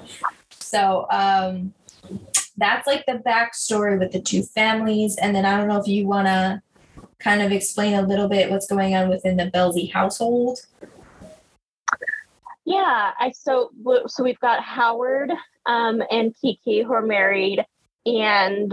[0.50, 1.74] So um,
[2.56, 5.16] that's like the backstory with the two families.
[5.16, 6.62] And then I don't know if you want to
[7.18, 10.60] kind of explain a little bit what's going on within the Belsey household.
[12.64, 13.70] Yeah, I so
[14.06, 15.32] so we've got Howard
[15.66, 17.64] um, and Kiki who are married,
[18.06, 18.72] and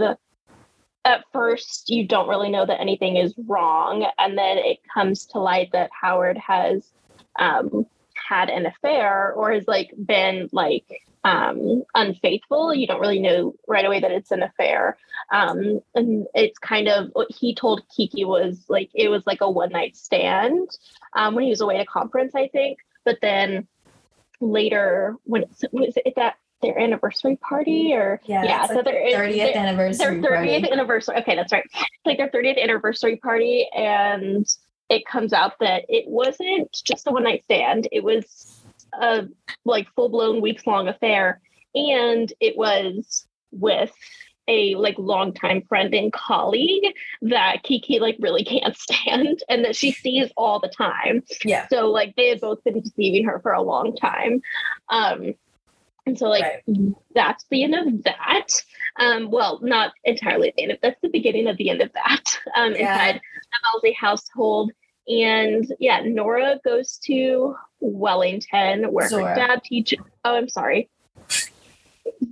[1.04, 5.38] at first you don't really know that anything is wrong, and then it comes to
[5.38, 6.90] light that Howard has
[7.38, 10.84] um, had an affair or has like been like
[11.24, 12.74] um, unfaithful.
[12.74, 14.98] You don't really know right away that it's an affair,
[15.32, 19.50] um, and it's kind of what he told Kiki was like it was like a
[19.50, 20.68] one night stand
[21.14, 22.78] um, when he was away at a conference, I think.
[23.04, 23.66] But then
[24.40, 29.36] later, when was it that their anniversary party or Yeah, it's so like their 30th
[29.36, 30.20] their- anniversary.
[30.20, 30.72] their 30th party.
[30.72, 31.16] anniversary.
[31.16, 31.64] Okay, that's right.
[31.64, 34.46] It's like their 30th anniversary party, and
[34.88, 37.88] it comes out that it wasn't just a one night stand.
[37.92, 38.60] It was
[38.92, 39.26] a
[39.64, 41.40] like full blown weeks long affair,
[41.74, 43.92] and it was with
[44.48, 46.92] a like longtime friend and colleague
[47.22, 51.22] that Kiki like really can't stand and that she sees all the time.
[51.44, 51.68] Yeah.
[51.68, 54.42] So like they had both been deceiving her for a long time.
[54.88, 55.34] Um
[56.06, 56.64] and so like
[57.14, 58.46] that's the end of that.
[58.98, 62.24] Um well not entirely the end of that's the beginning of the end of that.
[62.56, 62.92] Um Yeah.
[62.92, 64.72] inside the Wellesley household.
[65.08, 69.28] And yeah, Nora goes to Wellington where Zora.
[69.28, 70.88] her dad teaches oh I'm sorry.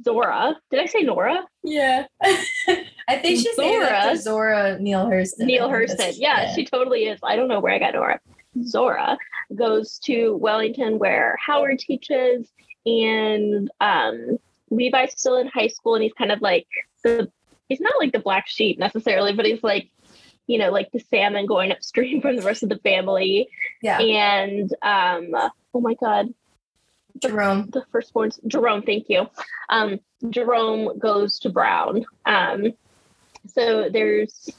[0.04, 0.56] Zora.
[0.70, 1.44] Did I say Nora?
[1.62, 2.06] Yeah.
[2.22, 4.16] I think she's Zora.
[4.16, 5.40] Zora Neale Hurston.
[5.46, 5.96] Neale Hurston.
[5.96, 7.18] that's- Yeah, she totally is.
[7.22, 8.20] I don't know where I got Nora.
[8.64, 9.16] Zora
[9.54, 12.50] goes to Wellington where Howard teaches,
[12.88, 14.38] and um,
[14.70, 16.66] Levi's still in high school, and he's kind of like
[17.04, 17.30] the
[17.68, 19.88] he's not like the black sheep necessarily, but he's like
[20.46, 23.48] you know like the salmon going upstream from the rest of the family.
[23.82, 24.00] yeah.
[24.00, 26.32] And um, oh my god,
[27.20, 27.68] Jerome.
[27.72, 29.28] the firstborn Jerome, thank you.
[29.68, 32.04] Um, Jerome goes to Brown.
[32.26, 32.72] Um,
[33.46, 34.50] so there's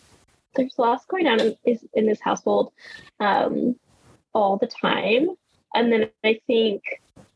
[0.55, 2.71] there's lots going on in, is in this household
[3.19, 3.75] um,
[4.33, 5.29] all the time,
[5.73, 6.83] and then I think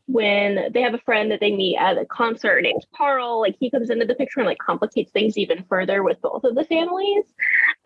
[0.06, 3.70] when they have a friend that they meet at a concert named Carl, like he
[3.70, 7.24] comes into the picture and like complicates things even further with both of the families.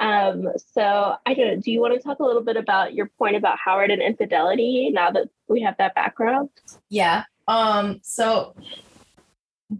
[0.01, 1.61] Um, so I don't know.
[1.61, 4.91] Do you want to talk a little bit about your point about Howard and infidelity
[4.91, 6.51] now that we have that background?
[6.89, 7.25] Yeah.
[7.47, 8.55] Um, so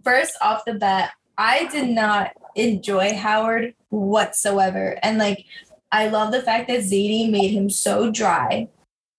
[0.03, 4.97] first off the bat, I did not enjoy Howard whatsoever.
[5.03, 5.45] And like
[5.91, 8.69] I love the fact that Zadie made him so dry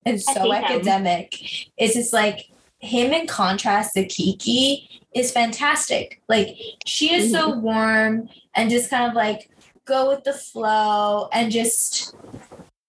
[0.06, 0.64] and so hate him.
[0.64, 1.70] academic.
[1.76, 2.50] It's just like
[2.80, 6.20] him in contrast to Kiki is fantastic.
[6.28, 6.56] Like
[6.86, 7.60] she is so Mm-hmm.
[7.62, 9.50] warm and just kind of like
[9.84, 12.14] go with the flow and just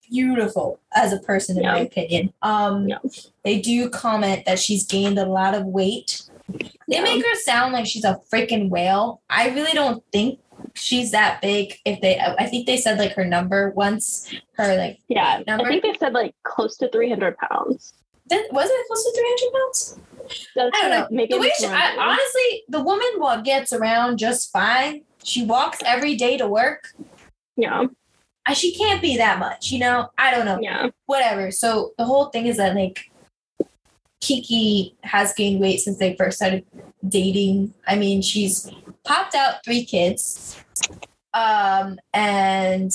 [0.10, 2.34] beautiful as a person in my opinion.
[2.42, 2.98] Um Yeah.
[3.44, 6.24] they do comment that she's gained a lot of weight.
[6.50, 7.02] They Yeah.
[7.04, 9.22] make her sound like she's a freaking whale.
[9.30, 10.40] I really don't think
[10.76, 11.76] she's that big.
[11.86, 14.32] If they, I think they said like her number once.
[14.54, 15.66] Her like, Yeah, Number?
[15.66, 17.94] I think they said like close to 300 pounds.
[18.32, 20.00] Then was it close to three hundred pounds?
[20.56, 21.08] That's I don't know.
[21.12, 25.02] maybe The way she, I, honestly, the woman what gets around just fine.
[25.24, 26.94] She walks every day to work.
[27.58, 27.86] yeah,
[28.46, 30.10] I, she can't be that much, you know.
[30.18, 30.60] I don't know.
[30.62, 31.52] yeah, whatever.
[31.52, 33.12] So the whole thing is that like
[34.22, 36.66] Kiki has gained weight since they first started
[37.08, 37.74] dating.
[37.88, 38.70] I mean, she's
[39.04, 40.58] popped out three kids.
[41.34, 42.92] Um, and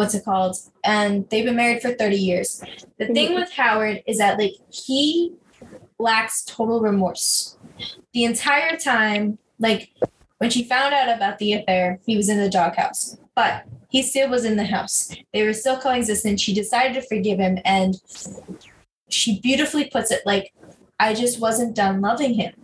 [0.00, 0.56] what's it called?
[0.82, 2.62] And they've been married for 30 years.
[2.96, 3.12] The mm-hmm.
[3.12, 5.34] thing with Howard is that like he
[5.98, 7.58] lacks total remorse.
[8.14, 9.90] The entire time, like
[10.38, 13.18] when she found out about the affair, he was in the doghouse.
[13.34, 15.14] But he still was in the house.
[15.34, 16.38] They were still coexisting.
[16.38, 17.94] She decided to forgive him and
[19.10, 20.54] she beautifully puts it like,
[20.98, 22.54] I just wasn't done loving him.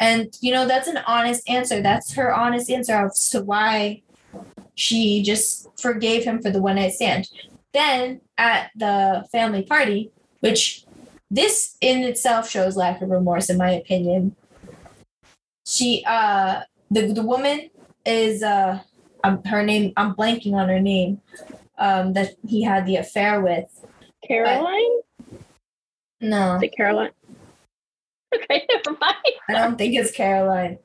[0.00, 1.80] And you know, that's an honest answer.
[1.80, 4.02] That's her honest answer as to why
[4.74, 7.28] she just forgave him for the one night stand.
[7.72, 10.10] Then at the family party,
[10.40, 10.84] which
[11.30, 14.36] this in itself shows lack of remorse, in my opinion.
[15.66, 17.70] She, uh, the the woman
[18.04, 18.80] is uh,
[19.24, 19.92] um, her name.
[19.96, 21.20] I'm blanking on her name.
[21.76, 23.66] Um, that he had the affair with.
[24.26, 25.00] Caroline?
[26.20, 27.10] No, Is it Caroline?
[28.34, 29.16] Okay, never mind.
[29.48, 30.78] I don't think it's Caroline.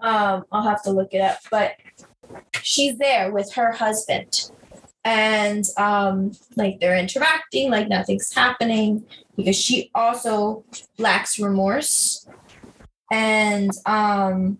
[0.00, 1.76] Um, I'll have to look it up, but
[2.62, 4.50] she's there with her husband.
[5.04, 9.04] And um, like they're interacting like nothing's happening
[9.36, 10.64] because she also
[10.98, 12.26] lacks remorse.
[13.12, 14.58] And um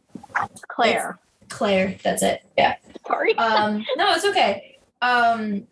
[0.68, 1.18] Claire.
[1.48, 2.44] Claire, that's it.
[2.56, 2.76] Yeah.
[3.06, 3.36] Sorry.
[3.38, 4.78] Um no, it's okay.
[5.02, 5.66] Um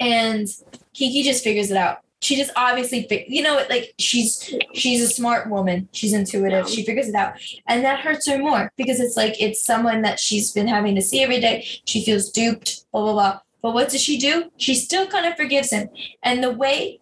[0.00, 0.48] and
[0.94, 2.03] Kiki just figures it out.
[2.24, 5.90] She just obviously, you know, like she's she's a smart woman.
[5.92, 6.66] She's intuitive.
[6.70, 7.34] She figures it out,
[7.68, 11.02] and that hurts her more because it's like it's someone that she's been having to
[11.02, 11.66] see every day.
[11.84, 12.90] She feels duped.
[12.92, 13.40] Blah blah blah.
[13.60, 14.50] But what does she do?
[14.56, 15.90] She still kind of forgives him,
[16.22, 16.98] and the way,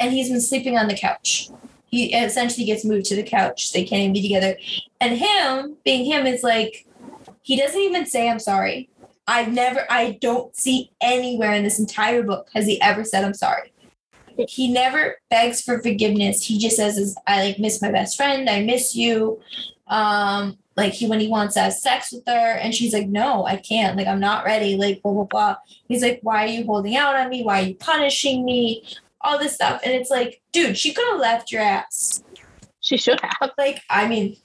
[0.00, 1.50] and he's been sleeping on the couch.
[1.86, 3.72] He essentially gets moved to the couch.
[3.72, 4.56] They can't even be together,
[5.00, 6.86] and him being him is like,
[7.42, 8.88] he doesn't even say I'm sorry.
[9.28, 13.34] I've never, I don't see anywhere in this entire book has he ever said I'm
[13.34, 13.72] sorry.
[14.48, 16.44] He never begs for forgiveness.
[16.44, 18.48] He just says, "I like miss my best friend.
[18.48, 19.40] I miss you."
[19.88, 23.44] Um, like he when he wants to have sex with her, and she's like, "No,
[23.46, 23.96] I can't.
[23.96, 25.56] Like I'm not ready." Like blah blah blah.
[25.88, 27.42] He's like, "Why are you holding out on me?
[27.42, 28.84] Why are you punishing me?"
[29.22, 32.22] All this stuff, and it's like, dude, she could have left your ass
[32.80, 33.50] She should have.
[33.58, 34.36] like i mean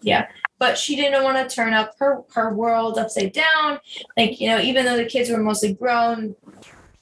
[0.00, 0.26] yeah
[0.58, 3.78] but she didn't want to turn up her her world upside down
[4.16, 6.34] like you know even though the kids were mostly grown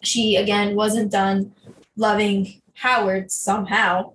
[0.03, 1.53] she again wasn't done
[1.97, 4.12] loving howard somehow.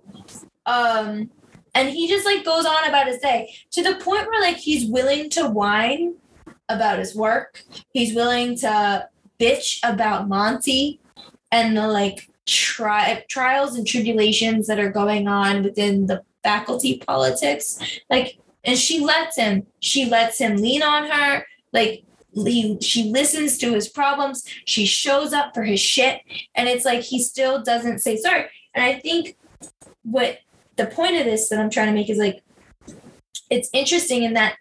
[0.66, 1.30] Um
[1.74, 4.90] and he just like goes on about his day to the point where like he's
[4.90, 6.14] willing to whine
[6.68, 7.62] about his work.
[7.92, 9.08] He's willing to
[9.38, 11.00] bitch about monty
[11.52, 17.80] and the like tri- trials and tribulations that are going on within the faculty politics.
[18.10, 19.66] Like and she lets him.
[19.80, 21.46] She lets him lean on her.
[21.72, 22.04] Like
[22.44, 26.20] he, she listens to his problems she shows up for his shit
[26.54, 28.46] and it's like he still doesn't say sorry.
[28.74, 29.36] And i think
[30.02, 30.38] what
[30.76, 32.42] the point of this that i'm trying to make is like
[33.50, 34.56] it's interesting in that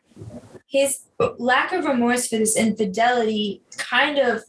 [0.68, 1.00] his
[1.38, 4.44] lack of remorse for this infidelity kind of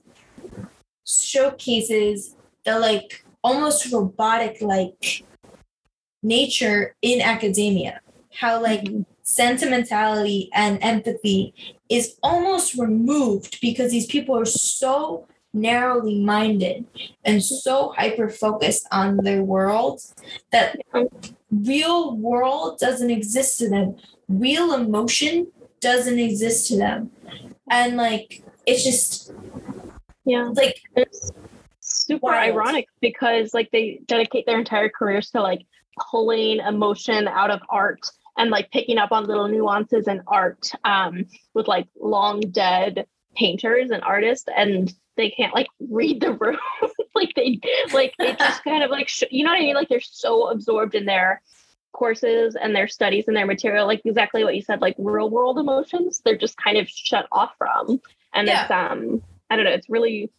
[1.06, 5.24] showcases the like almost robotic like
[6.22, 8.00] nature in academia.
[8.34, 9.02] How like mm-hmm.
[9.28, 11.52] Sentimentality and empathy
[11.90, 16.84] is almost removed because these people are so narrowly minded
[17.26, 20.00] and so hyper focused on their world
[20.50, 20.78] that
[21.50, 23.94] real world doesn't exist to them
[24.28, 25.46] real emotion
[25.80, 27.10] doesn't exist to them
[27.70, 29.32] and like it's just
[30.24, 30.48] Yeah.
[30.54, 31.32] like It's
[31.80, 32.54] super Wild.
[32.54, 35.62] ironic because like they dedicate their entire careers to like
[36.10, 38.00] pulling emotion out of art
[38.38, 43.90] and like picking up on little nuances in art um, with like long dead painters
[43.90, 46.56] and artists and they can't like read the room
[47.14, 47.60] like they
[47.92, 50.48] like it just kind of like sh- you know what i mean like they're so
[50.48, 51.42] absorbed in their
[51.92, 55.58] courses and their studies and their material like exactly what you said like real world
[55.58, 58.00] emotions they're just kind of shut off from
[58.34, 58.62] and Yeah.
[58.62, 60.30] it's um i don't know it's really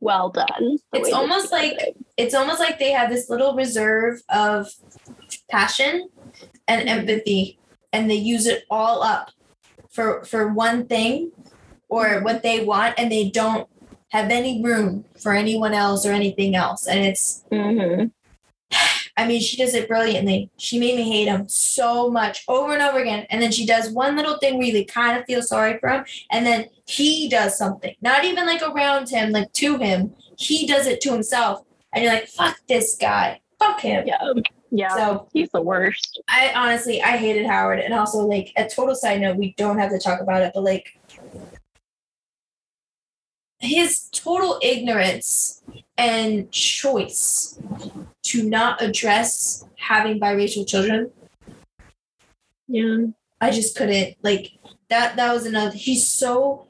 [0.00, 1.96] well done It's almost like- it.
[2.16, 4.68] it's almost like they have this little reserve of
[5.50, 6.08] passion
[6.68, 7.58] and empathy
[7.92, 9.30] and they use it all up
[9.90, 11.32] for for one thing
[11.88, 13.66] or what they want and they don't
[14.10, 18.10] have any room for anyone else or anything else and it's Mhm.
[19.16, 20.48] I mean, she does it brilliantly.
[20.58, 23.26] She made me hate him so much over and over again.
[23.30, 26.04] And then she does one little thing where you kind of feel sorry for him.
[26.30, 30.14] And then he does something, not even like around him, like to him.
[30.38, 31.62] He does it to himself.
[31.92, 33.40] And you're like, fuck this guy.
[33.58, 34.06] Fuck him.
[34.06, 34.18] yeah
[34.70, 37.80] yeah So he's the worst I honestly, I hated Howard.
[37.80, 40.62] And also, like, a total side note, we don't have to talk about it, but
[40.62, 40.98] like,
[43.60, 45.62] his total ignorance
[45.96, 47.58] and choice
[48.22, 51.10] to not address having biracial children
[52.68, 52.98] yeah
[53.40, 54.52] I just couldn't like
[54.88, 55.16] that.
[55.16, 55.76] That was another.
[55.76, 56.66] He's so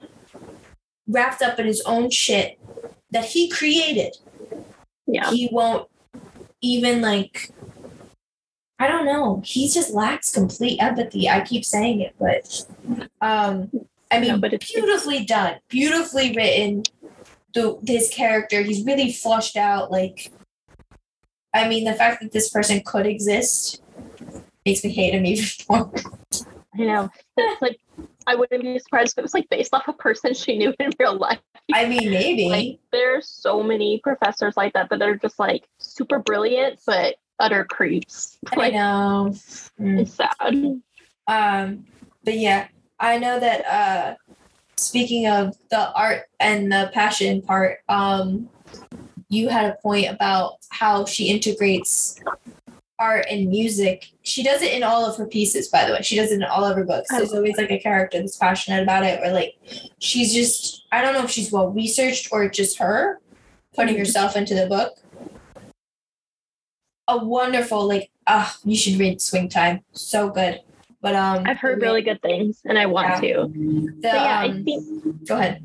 [1.06, 2.58] wrapped up in his own shit
[3.10, 4.16] that he created.
[5.06, 5.30] Yeah.
[5.30, 5.88] He won't
[6.60, 7.50] even like
[8.78, 9.42] I don't know.
[9.44, 11.28] He just lacks complete empathy.
[11.28, 12.64] I keep saying it, but
[13.20, 13.70] um
[14.10, 16.84] I mean No, but it's- beautifully done, beautifully written.
[17.54, 19.90] The his character, he's really flushed out.
[19.90, 20.30] Like
[21.54, 23.82] I mean, the fact that this person could exist
[24.66, 25.90] makes me hate him even more.
[26.74, 27.08] I know.
[27.36, 27.80] It's like
[28.26, 30.90] I wouldn't be surprised if it was like based off a person she knew in
[31.00, 31.40] real life.
[31.72, 32.48] I mean, maybe.
[32.48, 37.64] Like there's so many professors like that that are just like super brilliant but utter
[37.64, 38.38] creeps.
[38.56, 39.34] I know.
[39.80, 40.00] Mm.
[40.00, 40.80] it's sad.
[41.26, 41.84] Um,
[42.24, 42.68] but yeah,
[42.98, 44.14] I know that uh
[44.76, 48.48] speaking of the art and the passion part, um
[49.28, 52.18] you had a point about how she integrates
[52.98, 54.06] art and music.
[54.22, 56.00] She does it in all of her pieces, by the way.
[56.02, 57.08] She does it in all of her books.
[57.10, 59.54] There's always like a character that's passionate about it, or like
[59.98, 63.20] she's just I don't know if she's well researched or just her
[63.74, 63.98] putting Mhm.
[63.98, 64.94] herself into the book.
[67.08, 69.80] A wonderful, like, ah, you should read Swing Time.
[69.92, 70.60] So good.
[71.00, 73.20] But um I've heard really good things and I want Yeah.
[73.20, 73.52] to.
[74.02, 75.64] the, yeah, I um, think go ahead.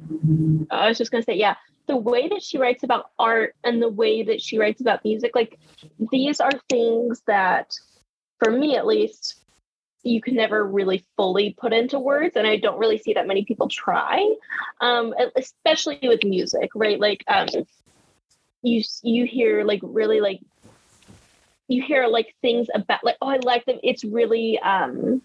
[0.72, 1.56] I was just gonna say, yeah,
[1.88, 5.32] the way that she writes about art and the way that she writes about music,
[5.36, 5.60] like
[6.12, 7.76] these are things that,
[8.40, 9.44] for me at least,
[10.04, 13.44] you can never really fully put into words, and I don't really see that many
[13.44, 14.34] people try,
[14.82, 17.00] um, especially with music, right?
[17.00, 17.48] Like, um,
[18.62, 20.40] you you hear like really like
[21.68, 23.80] you hear like things about like oh I like them.
[23.84, 25.22] It's really um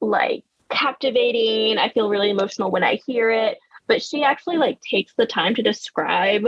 [0.00, 1.78] like captivating.
[1.78, 5.54] I feel really emotional when I hear it but she actually like takes the time
[5.54, 6.44] to describe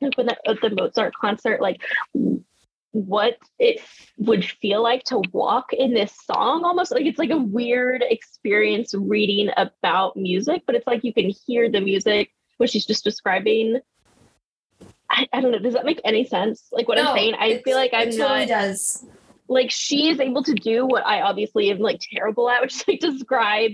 [0.00, 1.80] like when the, at the Mozart concert like
[2.92, 3.80] what it
[4.18, 8.94] would feel like to walk in this song almost like it's like a weird experience
[8.94, 13.78] reading about music but it's like you can hear the music what she's just describing
[15.10, 17.60] I, I don't know does that make any sense like what No, i'm saying i
[17.62, 19.04] feel like i'm it totally not does.
[19.48, 22.84] like she is able to do what I obviously am like terrible at, which is
[22.86, 23.72] like describe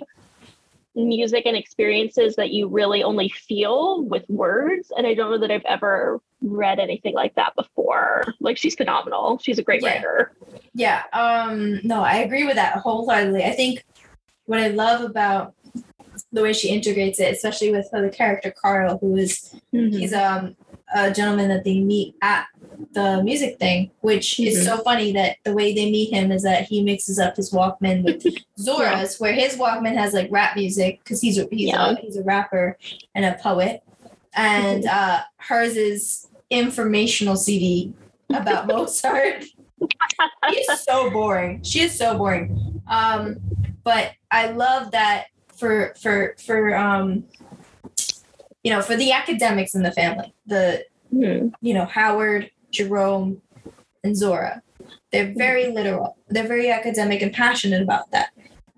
[0.94, 4.90] music and experiences that you really only feel with words.
[4.96, 8.24] And I don't know that I've ever read anything like that before.
[8.40, 9.38] Like she's phenomenal.
[9.42, 9.92] She's a great Yeah.
[9.96, 10.32] writer.
[10.72, 11.02] Yeah.
[11.12, 13.44] Um, no, I agree with that wholeheartedly.
[13.44, 13.84] I think
[14.46, 15.52] what I love about
[16.32, 20.56] the way she integrates it, especially with the character Carl, who is he's um
[20.94, 22.46] a gentleman that they meet at
[22.92, 24.64] the music thing, which is Mhm.
[24.64, 28.04] so funny that the way they meet him is that he mixes up his Walkman
[28.04, 28.24] with
[28.58, 31.90] Zora's, where his Walkman has like rap music because he's a, he's Yeah.
[31.92, 32.78] a he's a rapper
[33.14, 33.82] and a poet,
[34.34, 37.92] and uh, hers is informational CD
[38.32, 39.44] about Mozart.
[40.52, 41.62] She's so boring.
[41.62, 42.80] She is so boring.
[42.88, 43.36] Um,
[43.84, 47.24] but I love that for for for um,
[48.66, 51.52] you know, for the academics in the family, the Mhm.
[51.60, 53.40] you know Howard, Jerome,
[54.02, 54.60] and Zora.
[55.12, 56.16] They're very literal.
[56.28, 58.30] They're very academic and passionate about that.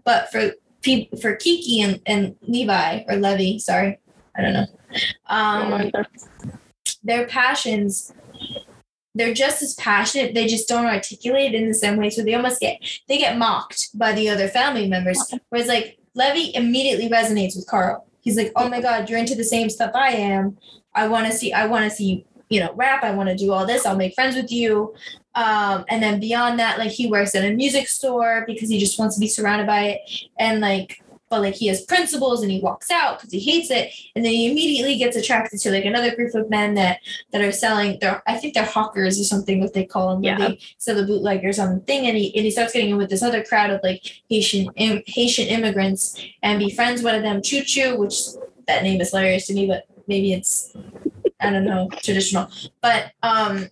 [0.05, 3.99] But for people, for Kiki and, and Levi or Levy, sorry,
[4.37, 4.67] I don't know.
[5.27, 5.91] Um,
[7.03, 8.13] their passions
[9.15, 12.35] they're just as passionate they just don't articulate it in the same way so they
[12.35, 12.79] almost get
[13.09, 15.19] they get mocked by the other family members
[15.49, 19.45] whereas like levy immediately resonates with carl he's like oh my god you're into the
[19.45, 20.57] same stuff i am.
[20.95, 23.05] I want to see i want to see you know rap.
[23.05, 23.85] I want to do all this.
[23.85, 24.95] I'll make friends with you.
[25.35, 28.99] Um and then beyond that like he works at a music store because he just
[28.99, 30.01] wants to be surrounded by it.
[30.39, 33.93] And like but like he has principles and he walks out because he hates it
[34.15, 37.01] and then he immediately gets attracted to like another group of men that
[37.33, 40.39] that are selling they're i think they're hawkers or something what they call them Yeah.
[40.39, 40.49] yeah.
[40.49, 43.11] they sell the bootleggers on the thing and he, and he starts getting in with
[43.11, 47.63] this other crowd of like haitian Im, haitian immigrants and befriends one of them choo
[47.63, 48.15] choo which
[48.67, 50.73] that name is hilarious to me but maybe it's
[51.41, 52.49] i don't know traditional
[52.83, 53.69] but um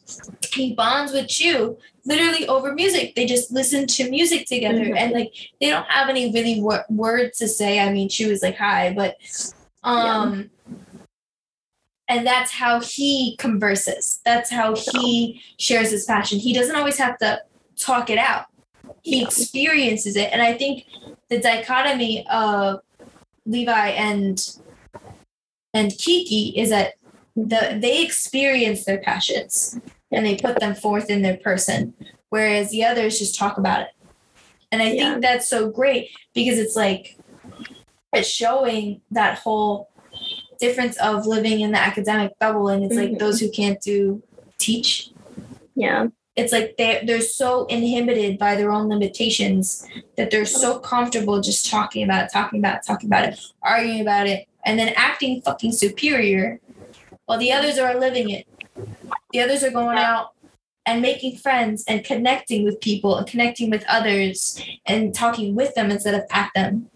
[0.55, 3.15] he bonds with Choo literally over music.
[3.15, 4.97] They just listen to music together, Mhm.
[4.97, 7.79] and like they don't have any really wor- words to say.
[7.81, 9.17] I mean, Choo is like hi, but
[9.83, 10.49] um,
[12.09, 14.21] and that's how he converses.
[14.25, 16.39] That's how he shares his passion.
[16.39, 17.43] He doesn't always have to
[17.77, 18.47] talk it out.
[19.03, 19.27] He Yeah.
[19.27, 20.87] experiences it, and I think
[21.29, 22.81] the dichotomy of
[23.45, 24.41] Levi and
[25.75, 26.95] and Kiki is that
[27.37, 29.79] the they experience their passions
[30.11, 31.93] and they put them forth in their person,
[32.31, 33.89] whereas the others just talk about it.
[34.73, 35.11] And I Yeah.
[35.11, 37.17] think that's so great because it's like
[38.13, 39.91] it's showing that whole
[40.59, 43.11] difference of living in the academic bubble and it's Mhm.
[43.11, 44.23] like those who can't do
[44.59, 45.11] teach
[45.75, 46.07] Yeah.
[46.35, 51.71] it's like they they're so inhibited by their own limitations that they're so comfortable just
[51.71, 55.43] talking about it, talking about it, talking about it, arguing about it, and then acting
[55.43, 56.59] fucking superior
[57.27, 58.47] while the others are living it.
[59.33, 60.31] The others are going out
[60.87, 65.91] and making friends and connecting with people and connecting with others and talking with them
[65.91, 66.89] instead of at them.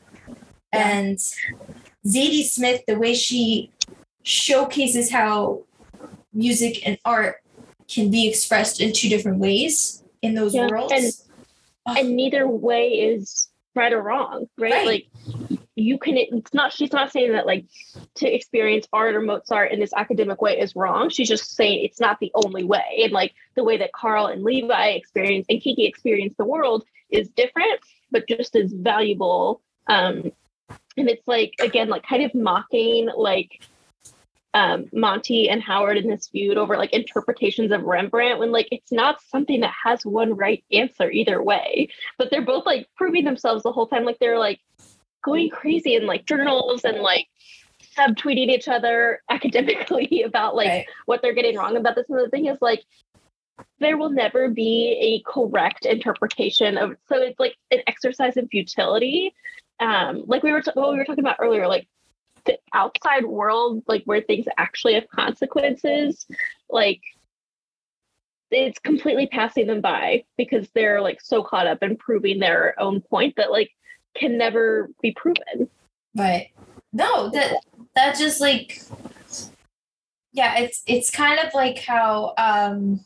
[0.72, 1.18] And
[2.06, 3.72] Zadie Smith, the way she
[4.22, 5.64] showcases how
[6.32, 7.36] music and art
[7.88, 10.92] can be expressed in two different ways in those Yeah, worlds.
[11.86, 14.72] and- and neither way is right or wrong, right?
[14.72, 14.86] Right.
[14.86, 17.64] Like you can it's not she's not saying that like
[18.16, 21.08] to experience art or Mozart in this academic way is wrong.
[21.08, 23.02] She's just saying it's not the only way.
[23.04, 27.28] And like the way that Carl and Levi experience and Kiki experience the world is
[27.30, 29.62] different, but just as valuable.
[29.86, 30.32] Um
[30.96, 33.62] and it's like again like kind of mocking like
[34.52, 38.90] um, Monty and Howard in this feud over like interpretations of Rembrandt when like it's
[38.90, 41.88] not something that has one right answer either way.
[42.18, 44.04] But they're both like proving themselves the whole time.
[44.04, 44.60] Like they're like
[45.22, 47.26] going crazy in like journals and like
[47.96, 50.86] subtweeting each other academically about like Right.
[51.06, 52.06] what they're getting wrong about this.
[52.08, 52.82] And the thing is like
[53.78, 59.34] there will never be a correct interpretation of so it's like an exercise in futility.
[59.80, 61.86] Um, like we were t- what we were talking about earlier, like
[62.46, 66.26] the outside world, like where things actually have consequences,
[66.68, 67.00] like
[68.50, 73.00] it's completely passing them by because they're like so caught up in proving their own
[73.00, 73.70] point that like
[74.16, 75.68] can never be proven.
[76.16, 76.50] Right.
[76.92, 78.82] No, that that just like
[80.32, 83.00] yeah, it's it's kind of like how um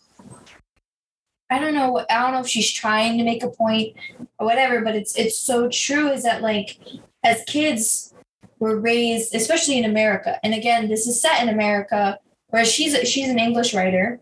[1.50, 3.96] I don't know I don't know if she's trying to make a point
[4.38, 6.78] or whatever, but it's it's so true is that like
[7.22, 8.14] as kids
[8.58, 13.28] we're raised, especially in America, and again, this is set in America, where she's she's
[13.28, 14.20] an English writer,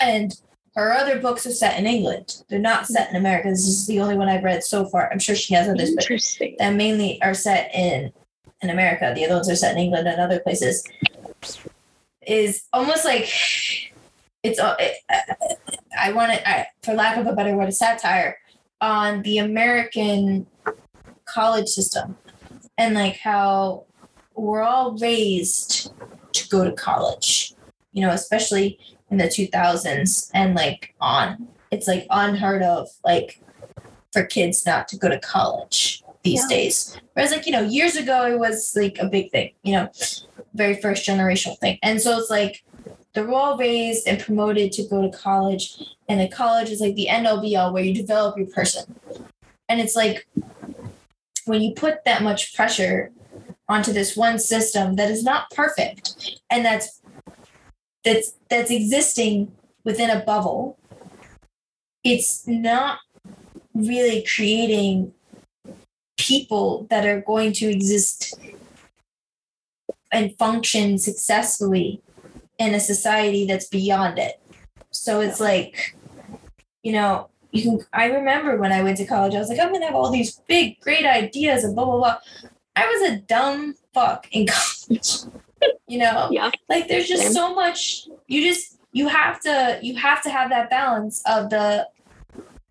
[0.00, 0.34] and
[0.74, 2.42] her other books are set in England.
[2.48, 3.48] They're not set in America.
[3.50, 5.10] This is the only one I've read so far.
[5.12, 6.04] I'm sure she has others, but
[6.58, 8.12] that mainly are set in
[8.62, 9.12] in America.
[9.14, 10.82] The other ones are set in England and other places.
[12.26, 13.28] Is almost like
[14.42, 14.58] it's.
[14.58, 14.98] uh, it-
[15.98, 18.38] I want it, I, for lack of a better word, a satire
[18.80, 20.46] on the American
[21.26, 22.16] college system
[22.78, 23.84] and like how
[24.34, 25.92] we're all raised
[26.32, 27.52] to go to college.
[27.92, 28.78] You know, especially
[29.12, 31.46] in the 2000s and like on.
[31.70, 33.40] It's like unheard of, like
[34.12, 36.56] for kids not to go to college these Yeah.
[36.56, 36.96] days.
[37.12, 39.90] Whereas, like, you know, years ago, it was like a big thing, you know,
[40.54, 41.78] very first generational thing.
[41.82, 42.64] And so it's like
[43.12, 45.76] they're all raised and promoted to go to college,
[46.08, 48.94] and the college is like the end all be all where you develop your person.
[49.68, 50.26] And it's like
[51.44, 53.12] when you put that much pressure
[53.68, 57.01] onto this one system that is not perfect and that's
[58.04, 59.52] that's that's existing
[59.84, 60.78] within a bubble
[62.04, 62.98] it's not
[63.74, 65.12] really creating
[66.18, 68.38] people that are going to exist
[70.10, 72.00] and function successfully
[72.58, 74.40] in a society that's beyond it.
[74.90, 75.96] So it's like,
[76.82, 79.72] you know, you can I remember when I went to college, I was like, I'm
[79.72, 82.18] gonna have all these big, great ideas and blah blah blah.
[82.76, 84.46] I was a dumb fuck in
[84.88, 85.18] college.
[85.86, 86.28] You know?
[86.30, 86.50] Yeah.
[86.68, 87.32] like there's just Same.
[87.32, 91.88] so much you just you have to you have to have that balance of the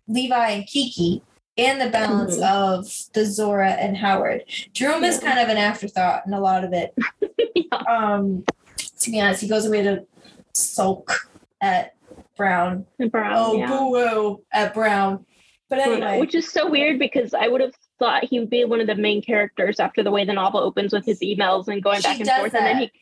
[0.08, 1.22] levi and kiki
[1.58, 2.42] and the balance Mhm.
[2.50, 6.72] of the zora and howard jerome is kind of an afterthought in a lot of
[6.72, 6.94] it
[7.54, 7.78] Yeah.
[7.88, 8.44] um
[9.00, 10.04] to be honest he goes away to
[10.54, 11.28] sulk
[11.60, 11.94] at
[12.36, 13.66] brown Brown, oh yeah.
[13.66, 15.24] boo at brown
[15.68, 18.80] but anyway Which is so weird because I would have thought he would be one
[18.80, 22.00] of the main characters after the way the novel opens with his emails and going
[22.00, 22.92] She back and forth, and then he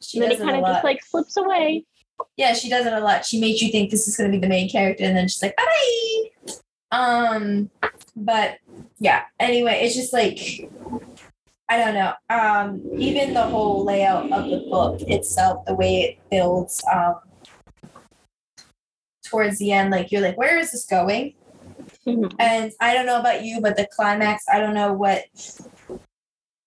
[0.00, 1.84] she then he kind of just like slips away.
[2.36, 3.24] yeah, she does it a lot.
[3.24, 5.40] She makes you think this is going to be the main character, and then she's
[5.40, 6.56] like, bye.
[6.90, 7.70] Um,
[8.16, 8.58] but
[8.98, 9.22] yeah.
[9.38, 10.68] Anyway, it's just like
[11.68, 12.12] I don't know.
[12.28, 17.20] Um, even the whole layout of the book itself, the way it builds, um,
[19.24, 21.34] towards the end, like you're like, where is this going?
[22.06, 22.34] Mhm.
[22.38, 25.24] And I don't know about you, but the climax, I don't know what.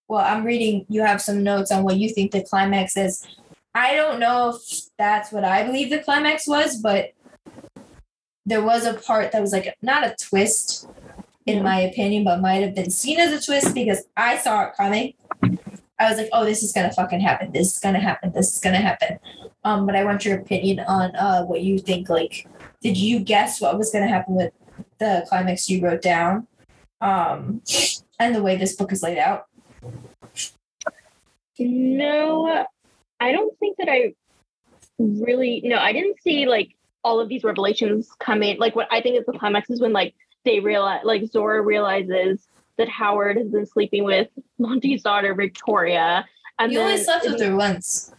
[0.08, 3.26] Well, I'm reading, you have some notes on what you think the climax is.
[3.74, 7.14] I don't know if that's what I believe the climax was, but
[8.46, 10.88] there was a part that was like not a twist,
[11.46, 14.74] in my opinion, but might have been seen as a twist because I saw it
[14.78, 15.14] coming.
[16.00, 17.52] I was like, oh, this is gonna fucking happen.
[17.52, 18.32] This is gonna happen.
[18.34, 19.18] This is gonna happen.
[19.64, 22.10] Um, but I want your opinion on uh what you think.
[22.10, 22.48] Like,
[22.82, 24.52] did you guess what was gonna happen with
[25.00, 26.48] the climax you wrote down?
[27.02, 27.62] Um,
[28.20, 29.46] and the way this book is laid out.
[31.60, 32.66] No,
[33.20, 34.14] I don't think that I
[35.00, 35.62] really.
[35.64, 38.58] No, I didn't see like all of these revelations come in.
[38.58, 40.16] Like what I think is the climax is when like
[40.46, 46.26] they realize, like Zora realizes that Howard has been sleeping with Monty's daughter Victoria.
[46.60, 48.14] And you only slept with her once.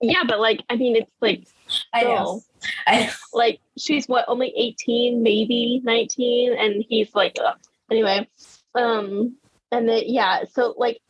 [0.00, 1.46] Yeah, but like I mean, it's like
[1.92, 2.42] I know.
[2.86, 3.12] I know.
[3.32, 7.56] like she's what only 18 maybe 19 and he's like ugh.
[7.90, 8.26] anyway
[8.74, 9.36] um
[9.72, 11.00] and then yeah so like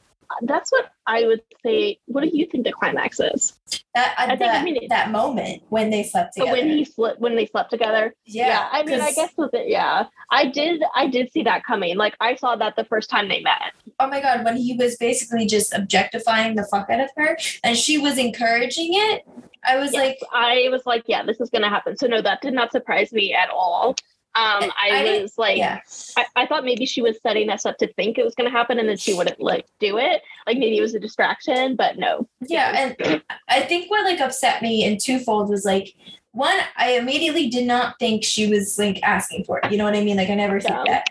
[0.42, 1.98] that's what i would say.
[2.06, 3.58] What do you think the climax is?
[3.94, 6.52] That I uh, think, I mean, it- that moment when they slept together.
[6.52, 8.14] when he slept when they slept together?
[8.26, 10.06] Yeah, i mean i guess with it yeah.
[10.30, 11.96] I did i did see that coming.
[11.96, 14.96] Like i saw that the first time they met oh my god, when he was
[14.96, 19.26] basically just objectifying the fuck out of her and she was encouraging it,
[19.64, 22.40] I was Yes, like, i was like yeah this is gonna happen so no that
[22.40, 23.90] did not surprise me at all
[24.34, 25.80] um i, I was like yeah,
[26.16, 28.56] I, I thought maybe she was setting us up to think it was going to
[28.56, 30.22] happen and then she wouldn't like do it.
[30.46, 32.28] Like maybe it was a distraction, but no.
[32.46, 32.94] yeah.
[33.00, 35.94] And I think what like upset me in twofold was like,
[36.32, 39.72] one, I immediately did not think she was like asking for it.
[39.72, 40.16] You know what I mean?
[40.16, 41.06] Like I never think that.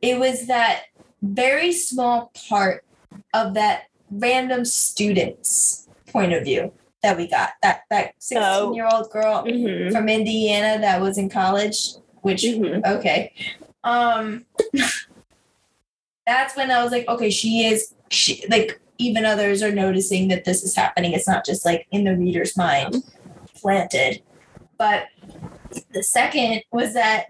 [0.00, 0.84] It was that
[1.32, 2.84] very small part
[3.32, 7.50] of that random student's point of view that we got.
[7.62, 9.92] That that 16 year old girl Mhm.
[9.92, 12.84] from Indiana that was in college, which Mhm.
[12.84, 13.32] okay.
[13.84, 14.44] Um
[16.26, 20.44] that's when I was like, okay, she is she like even others are noticing that
[20.44, 21.12] this is happening.
[21.12, 23.02] It's not just like in the reader's mind
[23.60, 24.22] planted.
[24.78, 25.06] But
[25.92, 27.26] the second was that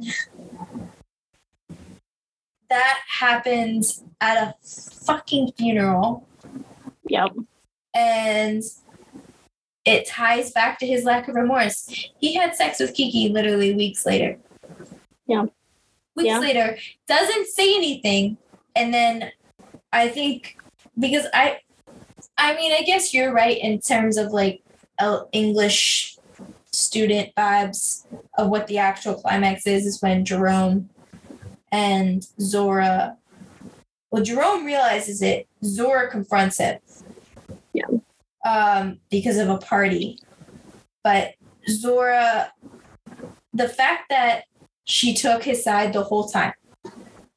[2.73, 4.55] that happens at a
[5.05, 6.27] fucking funeral
[7.07, 7.33] Yep.
[7.95, 8.62] and
[9.85, 11.87] it ties back to his lack of remorse.
[12.18, 14.39] He had sex with Kiki literally weeks later.
[15.27, 15.43] Yeah.
[16.16, 16.39] Weeks Yeah.
[16.39, 18.39] later, doesn't say anything,
[18.75, 19.33] and then
[19.93, 20.57] I think
[20.99, 21.59] because I,
[22.39, 24.62] I mean, I guess you're right in terms of like
[25.33, 26.16] English
[26.73, 28.07] student vibes
[28.39, 29.85] of what the actual climax is.
[29.85, 30.89] Is when Jerome
[31.73, 33.16] and Zora.
[34.11, 35.49] Well, Jerome realizes it.
[35.64, 36.79] Zora confronts him
[38.47, 40.18] um, because of a party.
[41.03, 41.35] But
[41.68, 42.53] Zora,
[43.53, 44.45] the fact that
[44.85, 46.53] she took his side the whole time,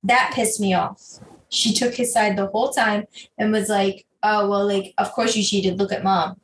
[0.03, 1.01] that pissed me off.
[1.49, 3.05] She took his side the whole time
[3.37, 5.79] and was like, oh, well, like, of course you cheated.
[5.79, 6.39] Look at mom.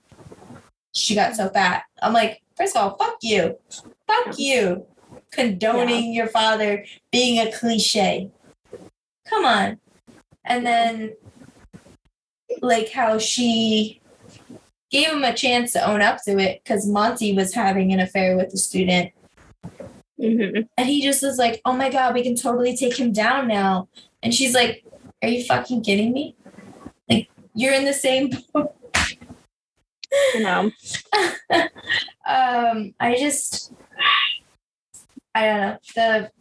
[0.94, 1.84] She got so fat.
[2.02, 3.58] I'm like, first of all, fuck you.
[4.08, 4.86] Fuck you.
[5.32, 8.30] Condoning your father being a cliche.
[9.28, 9.80] Come on.
[10.46, 11.14] And then,
[12.62, 14.02] like, how she
[14.90, 18.36] gave him a chance to own up to it because Monty was having an affair
[18.36, 19.12] with a student.
[20.20, 20.68] Mhm.
[20.78, 23.88] And he just was like, oh my God, we can totally take him down now.
[24.22, 24.84] And she's like,
[25.24, 26.36] are you fucking kidding me?
[27.10, 28.76] Like, you're in the same boat.
[30.34, 30.72] You know.
[32.28, 33.72] um, I just,
[35.34, 35.78] I don't know.
[35.96, 36.32] The,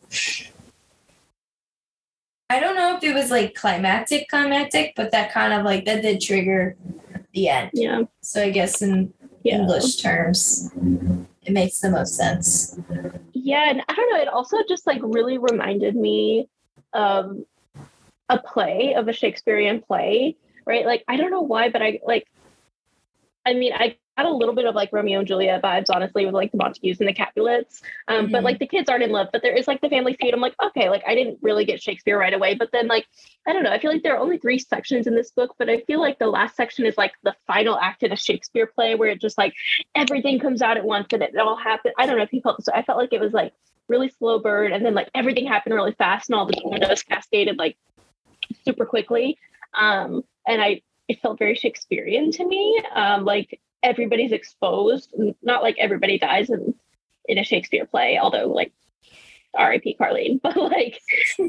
[2.51, 6.03] I don't know if it was like climactic, climactic, but that kind of like, that
[6.03, 6.77] did trigger
[7.33, 7.71] the end.
[7.75, 8.03] Yeah.
[8.23, 9.59] So I guess in Yeah.
[9.61, 10.71] English terms,
[11.47, 12.79] it makes the most sense.
[13.33, 14.21] Yeah, and I don't know.
[14.21, 16.49] It also just like really reminded me
[16.93, 17.39] of
[18.29, 20.37] a play of a Shakespearean play,
[20.67, 20.85] right?
[20.85, 22.27] Like I don't know why, but I like.
[23.47, 26.35] I mean, I got a little bit of like Romeo and Juliet vibes, honestly, with
[26.35, 27.83] like the Montagues and the Capulets.
[28.09, 28.45] Um, But Mhm.
[28.45, 30.35] like the kids aren't in love, but there is like the family feud.
[30.35, 33.07] I'm like, okay, like I didn't really get Shakespeare right away, but then like
[33.47, 33.71] I don't know.
[33.71, 36.19] I feel like there are only three sections in this book, but I feel like
[36.19, 39.39] the last section is like the final act in a Shakespeare play, where it just
[39.39, 39.55] like
[39.95, 41.95] everything comes out at once and it all happened.
[41.99, 42.73] I don't know if you felt so.
[42.75, 43.55] I felt like it was like
[43.89, 47.59] really slow burn, and then like everything happened really fast, and all the dominoes cascaded
[47.59, 47.77] like
[48.65, 49.39] super quickly.
[49.75, 52.81] Um, and I it felt very Shakespearean to me.
[52.95, 56.75] Um, like everybody's exposed, not like everybody dies in
[57.27, 58.73] in a Shakespeare play, although like
[59.55, 59.97] R.I.P.
[60.01, 61.01] Carlene, but like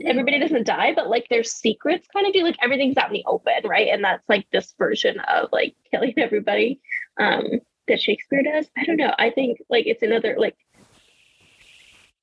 [0.06, 3.26] everybody doesn't die, but like there's secrets kind of do like everything's out in the
[3.28, 3.90] open, right?
[3.90, 6.80] And that's like this version of like killing everybody
[7.20, 8.70] um that Shakespeare does.
[8.78, 9.14] I don't know.
[9.18, 10.56] I think like it's another like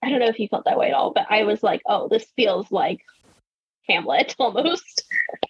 [0.03, 2.09] I don't know if you felt that way at all, but I was like, oh,
[2.09, 3.01] this feels like
[3.89, 5.03] Hamlet almost.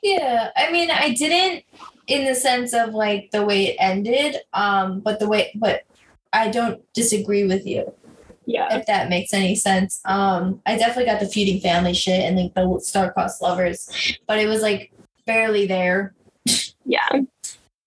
[0.02, 1.64] Yeah, I mean, I didn't
[2.06, 5.82] in the sense of like the way it ended, um, but the way, but
[6.32, 7.92] I don't disagree with you
[8.46, 8.76] Yeah.
[8.76, 10.00] if that makes any sense.
[10.04, 14.46] Um, I definitely got the feuding family shit and like the star-crossed lovers, but it
[14.46, 14.92] was like
[15.26, 16.14] barely there.
[16.84, 17.08] Yeah.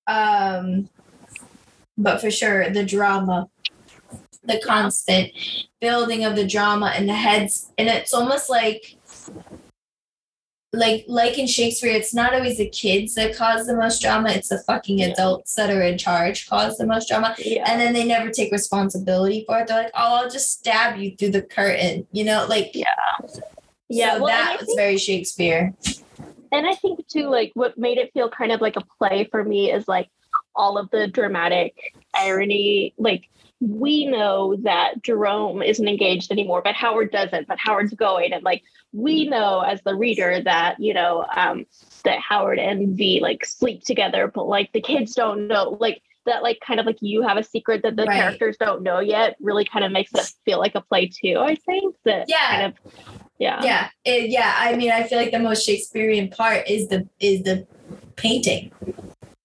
[0.07, 0.89] Um,
[1.97, 3.49] but for sure, the drama,
[4.43, 5.31] the constant
[5.79, 8.97] building of the drama and the heads, and it's almost like,
[10.73, 14.47] like, like in Shakespeare, it's not always the kids that cause the most drama; it's
[14.49, 15.07] the fucking Yeah.
[15.07, 17.69] adults that are in charge cause the most drama, Yeah.
[17.69, 19.67] and then they never take responsibility for it.
[19.67, 22.85] They're like, "Oh, I'll just stab you through the curtain," you know, like, Yeah.
[23.89, 25.73] Yeah, so well, that was think- very Shakespeare.
[26.53, 29.43] And I think too, like what made it feel kind of like a play for
[29.43, 30.07] me is like
[30.55, 32.93] all of the dramatic irony.
[32.97, 33.29] Like
[33.61, 37.47] we know that Jerome isn't engaged anymore, but Howard doesn't.
[37.47, 41.65] But Howard's going, and like we know as the reader that you know um,
[42.03, 45.77] that Howard and V like sleep together, but like the kids don't know.
[45.79, 48.19] Like that, like kind of like you have a secret that the Right.
[48.19, 49.35] characters don't know yet.
[49.39, 51.37] Really kind of makes it feel like a play too.
[51.39, 52.47] I think that Yeah.
[52.47, 52.73] kind of
[53.37, 54.55] yeah Yeah, it, yeah.
[54.57, 57.65] I mean, I feel like the most Shakespearean part is the is the
[58.15, 58.71] painting.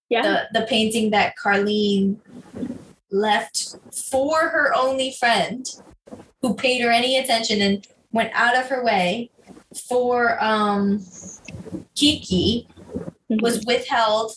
[0.08, 2.16] yeah the the painting that Carlene
[3.11, 5.66] left for her only friend
[6.42, 9.30] who paid her any attention and went out of her way
[9.88, 11.04] for um
[11.94, 12.68] Kiki
[13.28, 14.32] was withheld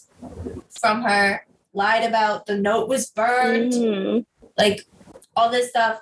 [0.80, 4.26] from her lied about the note was burned Mhm.
[4.58, 4.86] like
[5.36, 6.02] all this stuff.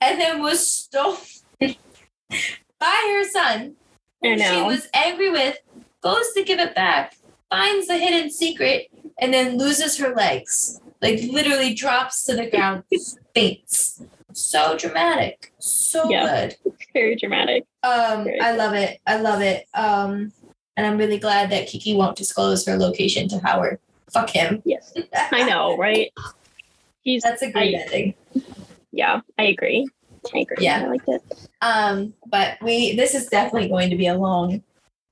[0.00, 1.18] And then was stolen
[1.60, 3.76] by her son
[4.22, 5.58] who she was angry with
[6.00, 7.16] goes to give it back
[7.50, 12.82] finds the hidden secret and then loses her legs like literally drops to the ground
[13.34, 14.02] faints
[14.32, 16.26] so dramatic so Yeah.
[16.26, 16.56] good
[16.92, 17.64] very dramatic.
[17.82, 20.32] um Very i love it i love it um
[20.76, 23.78] and i'm really glad that kiki won't disclose her location to howard
[24.12, 24.92] fuck him Yes,
[25.32, 26.12] I know, right?
[27.02, 28.14] He's that's a great I- ending
[28.92, 29.86] yeah, I agree.
[30.34, 30.56] I agree.
[30.64, 30.84] Yeah.
[30.84, 31.22] I liked it.
[31.60, 34.62] Um, but we this is definitely going to be a long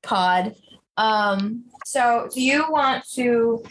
[0.03, 0.55] pod.
[0.97, 3.62] Um, so do you want to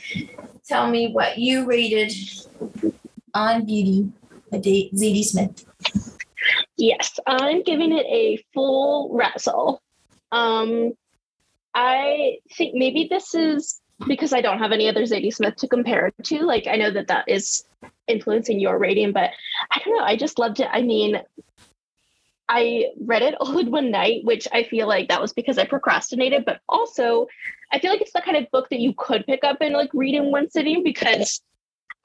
[0.68, 2.14] tell me what you rated
[3.34, 4.12] on Beauty
[4.52, 5.66] Da- Zadie Smith?
[6.78, 9.82] Yes, I'm giving it a full razzle.
[10.32, 10.94] Um,
[11.74, 16.08] I think maybe this is because I don't have any other Zadie Smith to compare
[16.08, 16.44] it to.
[16.44, 17.66] Like, I know that that is
[18.08, 19.32] influencing your rating, but
[19.72, 20.04] I don't know.
[20.04, 20.68] I just loved it.
[20.72, 21.22] I mean,
[22.50, 25.66] I read it all in one night, which I feel like that was because I
[25.66, 27.28] procrastinated, but also
[27.72, 29.92] I feel like it's the kind of book that you could pick up and like
[29.94, 31.42] read in one sitting because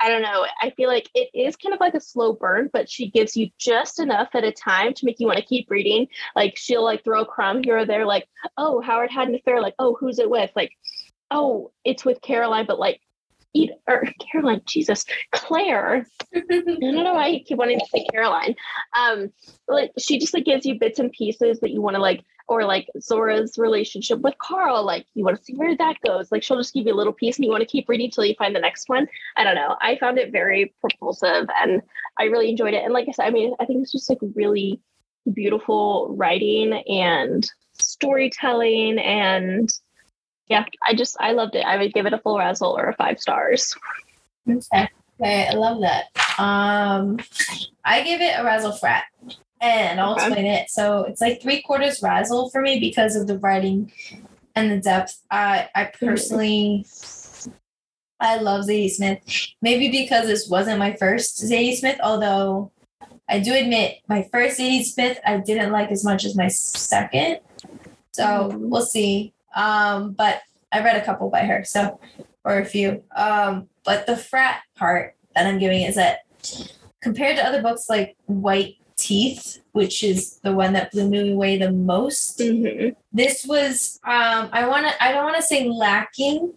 [0.00, 0.46] I don't know.
[0.62, 3.50] I feel like it is kind of like a slow burn, but she gives you
[3.58, 6.06] just enough at a time to make you want to keep reading.
[6.36, 9.60] Like she'll like throw a crumb here or there, like, oh, Howard had an affair.
[9.60, 10.52] Like, oh, who's it with?
[10.54, 10.72] Like,
[11.32, 13.00] oh, it's with Caroline, but like,
[13.54, 16.06] eat or Caroline, Jesus, Claire.
[16.34, 18.54] I don't know why I keep wanting to say Caroline.
[18.96, 19.32] Um,
[19.66, 22.64] like she just like gives you bits and pieces that you want to like, or
[22.64, 24.84] like Zora's relationship with Carl.
[24.84, 26.30] Like you want to see where that goes.
[26.32, 28.24] Like she'll just give you a little piece, and you want to keep reading till
[28.24, 29.06] you find the next one.
[29.36, 29.76] I don't know.
[29.80, 31.82] I found it very propulsive, and
[32.18, 32.84] I really enjoyed it.
[32.84, 34.80] And like I said, I mean, I think it's just like really
[35.34, 37.46] beautiful writing and
[37.80, 39.70] storytelling, and
[40.48, 41.64] yeah, I just I loved it.
[41.64, 43.74] I would give it a full razzle or a five stars.
[44.48, 44.88] Okay.
[45.20, 46.04] Okay, I love that.
[46.38, 47.18] Um,
[47.84, 49.04] I give it a razzle frat,
[49.60, 50.26] and I'll Okay.
[50.26, 50.70] explain it.
[50.70, 53.92] So it's like three quarters razzle for me because of the writing
[54.54, 55.20] and the depth.
[55.30, 56.86] I I personally,
[58.20, 59.18] I love Zadie Smith.
[59.60, 62.70] Maybe because this wasn't my first Zadie Smith, although
[63.28, 67.40] I do admit my first Zadie Smith I didn't like as much as my second.
[68.12, 68.68] So Mhm.
[68.70, 69.32] we'll see.
[69.54, 70.42] Um, but
[70.72, 71.98] I read a couple by her, so
[72.44, 73.02] or a few.
[73.16, 76.20] Um, but the frat part that I'm giving is that
[77.02, 81.56] compared to other books like White Teeth, which is the one that blew me away
[81.58, 82.90] the most, Mm-hmm.
[83.12, 86.52] this was um I wanna I don't wanna say lacking,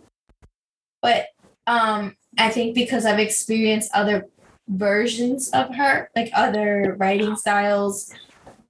[1.01, 1.27] but
[1.67, 4.27] um I think because I've experienced other
[4.67, 8.13] versions of her, like other writing styles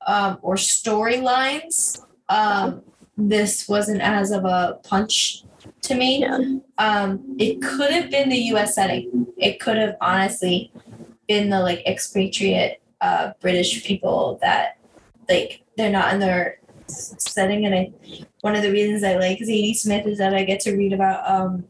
[0.05, 2.83] um or storylines, um
[3.29, 5.43] this wasn't as of a punch
[5.81, 6.21] to me.
[6.21, 6.39] Yeah.
[6.77, 9.27] Um it could have been the US setting.
[9.37, 10.71] It could have honestly
[11.27, 14.77] been the like expatriate uh British people that
[15.29, 17.91] like they're not in their setting and I
[18.41, 21.29] one of the reasons I like Zadie Smith is that I get to read about
[21.29, 21.65] um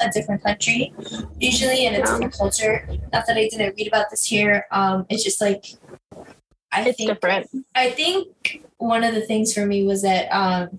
[0.00, 0.92] a different country
[1.38, 2.86] usually and a different culture.
[3.12, 4.66] Not that I didn't read about this here.
[4.70, 5.66] Um it's just like
[6.72, 7.48] I It's think different.
[7.74, 10.78] I think one of the things for me was that um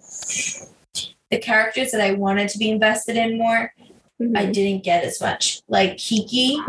[1.32, 3.74] the characters that I wanted to be invested in more,
[4.22, 4.54] I Mhm.
[4.54, 5.62] didn't get as much.
[5.68, 6.60] Like Kiki,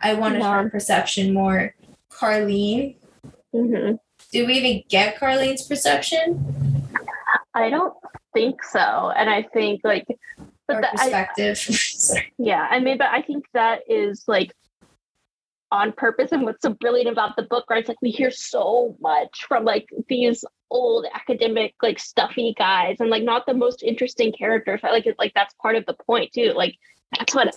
[0.00, 0.62] I wanted Yeah.
[0.62, 1.74] her perception more.
[2.10, 2.96] Carlene,
[3.54, 3.98] Mhm.
[4.30, 6.50] did we even get Carlene's perception
[7.56, 7.94] I don't
[8.34, 10.06] think so, and I think like,
[10.66, 12.24] but or that, I, perspective?
[12.38, 14.52] Yeah, I mean, but I think that is like
[15.74, 17.80] on purpose, and what's so brilliant about the book, right?
[17.80, 23.10] It's like we hear so much from like these old academic, like stuffy guys, and
[23.10, 24.80] like not the most interesting characters.
[24.84, 26.52] I like it, like that's part of the point too.
[26.54, 26.76] Like
[27.18, 27.54] that's what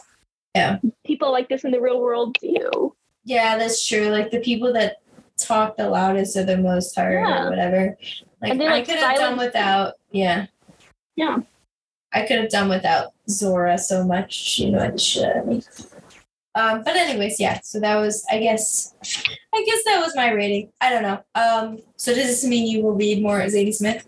[0.56, 0.80] Yeah.
[1.06, 2.96] people like this in the real world do.
[3.24, 4.08] yeah, that's true.
[4.10, 4.98] Like the people that
[5.40, 7.46] talk the loudest are the most tired Yeah.
[7.46, 7.98] or whatever.
[8.42, 9.94] Like, And they, I could have done without.
[10.12, 10.48] Yeah.
[11.16, 11.38] Yeah.
[12.14, 14.80] I could have done without Zora so much, you know.
[14.80, 15.18] much.
[15.18, 15.42] Uh,
[16.58, 17.60] um, but anyways, yeah.
[17.64, 18.96] So that was, I guess,
[19.54, 20.72] I guess that was my rating.
[20.82, 21.24] I don't know.
[21.36, 24.08] Um, so does this mean you will read more Zadie Smith?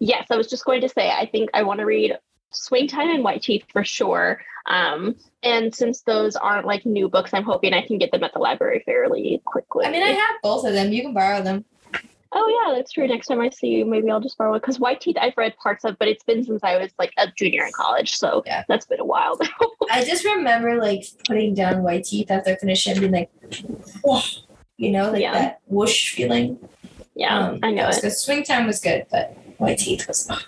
[0.00, 2.18] Yes, I was just going to say, I think I want to read
[2.50, 4.40] Swing Time and White Teeth for sure.
[4.66, 8.32] Um, and since those aren't like new books, I'm hoping I can get them at
[8.32, 9.86] the library fairly quickly.
[9.86, 10.92] I mean, I have both of them.
[10.92, 11.64] You can borrow them.
[12.32, 13.06] Oh yeah, that's true.
[13.06, 15.56] Next time I see you, maybe I'll just borrow it because White Teeth I've read
[15.56, 18.64] parts of, but it's been since I was like a junior in college, so Yeah.
[18.68, 19.38] that's been a while.
[19.90, 23.30] I just remember like putting down white teeth after finishing and being like,
[24.02, 24.20] whoa,
[24.76, 25.32] you know, like Yeah.
[25.32, 26.58] that whoosh feeling.
[27.14, 27.96] yeah, Um, I know it.
[27.96, 30.38] Because swing time was good, but white teeth was oh,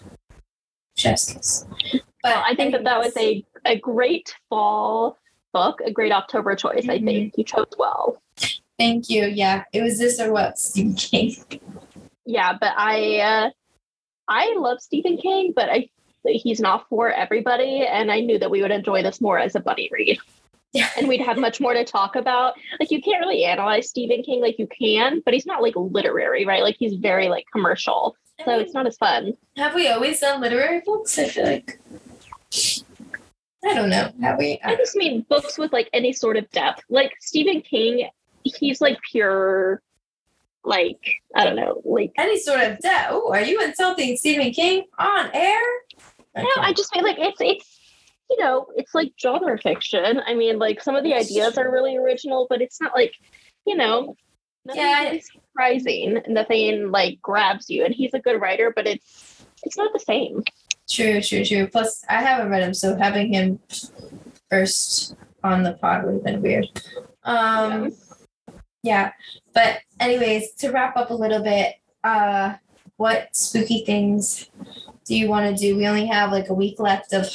[0.96, 1.64] chef's kiss.
[1.92, 2.02] But
[2.36, 5.18] Well, I think that that was a a great fall
[5.52, 6.88] book, a great October choice.
[6.88, 7.04] I Mhm.
[7.04, 8.20] think you chose well.
[8.82, 9.26] Thank you.
[9.26, 11.36] Yeah, it was this or what Stephen King.
[12.26, 13.50] Yeah, but I uh,
[14.26, 15.88] I love Stephen King, but I
[16.24, 19.60] he's not for everybody, and I knew that we would enjoy this more as a
[19.60, 20.18] buddy read.
[20.72, 20.88] Yeah.
[20.96, 22.54] And we'd have much more to talk about.
[22.80, 26.44] Like you can't really analyze Stephen King like you can, but he's not like literary,
[26.44, 26.62] right?
[26.62, 28.16] Like he's very like commercial.
[28.44, 29.34] So it's not as fun.
[29.58, 31.18] Have we always done literary books?
[31.18, 31.78] I feel like
[33.64, 34.10] I don't know.
[34.22, 34.58] Have we?
[34.64, 36.82] I just mean books with like any sort of depth.
[36.88, 38.08] Like Stephen King,
[38.44, 39.82] he's like pure,
[40.64, 41.00] like
[41.34, 43.08] I don't know, like Any sort of debt.
[43.10, 45.60] Oh, are you insulting Stephen King on air?
[46.36, 47.78] no, I just mean like it's it's
[48.30, 50.20] you know it's like genre fiction.
[50.26, 53.12] I mean like some of the ideas are really original, but it's not like
[53.66, 54.16] you know
[54.64, 56.22] nothing Yeah, I- really surprising.
[56.28, 60.42] Nothing like grabs you, and he's a good writer, but it's it's not the same.
[60.90, 61.66] True, true, true.
[61.68, 63.60] Plus, I haven't read him, so having him
[64.50, 65.14] first
[65.44, 66.66] on the pod would have been weird.
[67.24, 67.92] Um,
[68.82, 69.12] yeah.
[69.54, 72.54] But anyways, to wrap up a little bit, uh,
[72.96, 74.50] what spooky things
[75.04, 75.76] do you want to do?
[75.76, 77.28] We only have like a week left of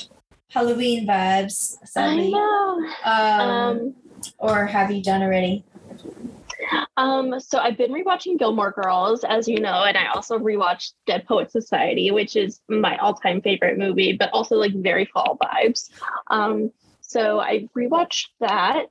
[0.50, 2.88] Halloween vibes, I know.
[3.04, 3.96] Um, Um,
[4.38, 5.64] or have you done already?
[6.98, 11.26] Um, so I've been rewatching Gilmore Girls, as you know, and I also rewatched Dead
[11.26, 15.90] Poet Society, which is my all-time favorite movie, but also like very fall vibes.
[16.32, 16.72] Um,
[17.08, 18.88] so I rewatched that.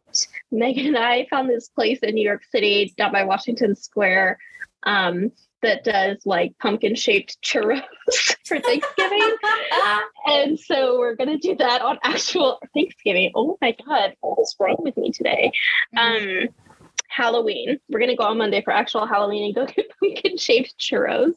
[0.51, 4.39] Megan and I found this place in New York City down by Washington Square
[4.85, 7.83] um, that does like pumpkin-shaped churros
[8.47, 9.37] for Thanksgiving.
[10.27, 13.33] and so we're gonna do that on actual Thanksgiving.
[13.35, 15.53] Oh my god, what's wrong with me today?
[15.95, 16.49] Um,
[17.09, 17.79] Halloween.
[17.91, 21.35] We're gonna go on Monday for actual Halloween and go get pumpkin shaped churros.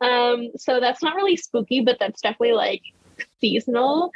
[0.00, 2.82] Um, so that's not really spooky, but that's definitely like
[3.40, 4.10] seasonal.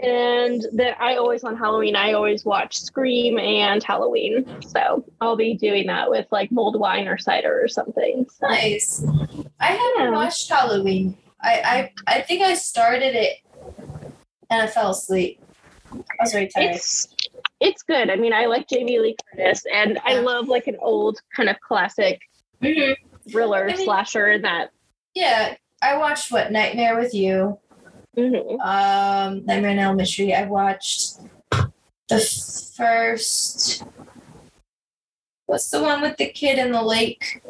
[0.00, 4.44] And then I always on Halloween, I always watch Scream and Halloween.
[4.62, 8.26] So I'll be doing that with like mulled wine or cider or something.
[8.30, 9.04] So, Nice.
[9.60, 10.10] I haven't Yeah.
[10.10, 11.16] watched Halloween.
[11.42, 13.36] I, I I think I started it
[14.50, 15.40] and I fell asleep.
[15.92, 16.74] I was very tired.
[16.76, 17.08] it's
[17.60, 18.10] it's good.
[18.10, 21.58] I mean, I like Jamie Lee Curtis, and I love like an old kind of
[21.60, 22.20] classic
[22.62, 22.96] Mhm.
[23.30, 24.70] thriller I mean- slasher in that.
[25.14, 27.58] Yeah, I watched what Nightmare with You,
[28.16, 28.60] Mhm.
[28.60, 30.34] um, Nightmare on Elm Street.
[30.34, 31.18] I watched
[32.08, 32.20] the
[32.76, 33.82] first.
[35.46, 37.42] What's the one with the kid in the lake?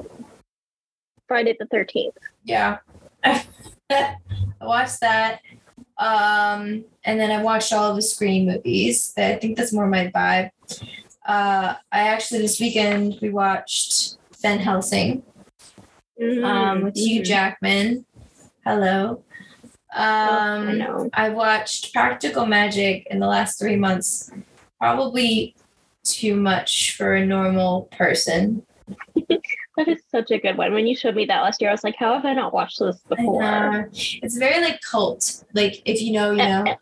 [1.28, 2.16] Friday the Thirteenth.
[2.44, 2.78] Yeah,
[3.24, 4.16] I
[4.60, 5.40] watched that.
[5.96, 9.12] Um, and then I watched all of the Scream movies.
[9.16, 10.50] I think that's more my vibe.
[11.26, 15.22] Uh, I actually this weekend we watched Van Helsing.
[16.44, 17.24] um, with Hugh Mhm.
[17.24, 18.06] Jackman.
[18.64, 19.22] Hello.
[19.96, 21.10] Oh, I Um, know.
[21.14, 24.30] I watched Practical Magic in the last three months.
[24.80, 25.54] Probably
[26.02, 28.66] too much for a normal person.
[29.76, 30.72] That is such a good one.
[30.72, 32.78] When you showed me that last year, I was like, how have I not watched
[32.78, 33.90] this before?
[33.92, 35.42] It's very like cult.
[35.52, 36.76] Like if you know, you know.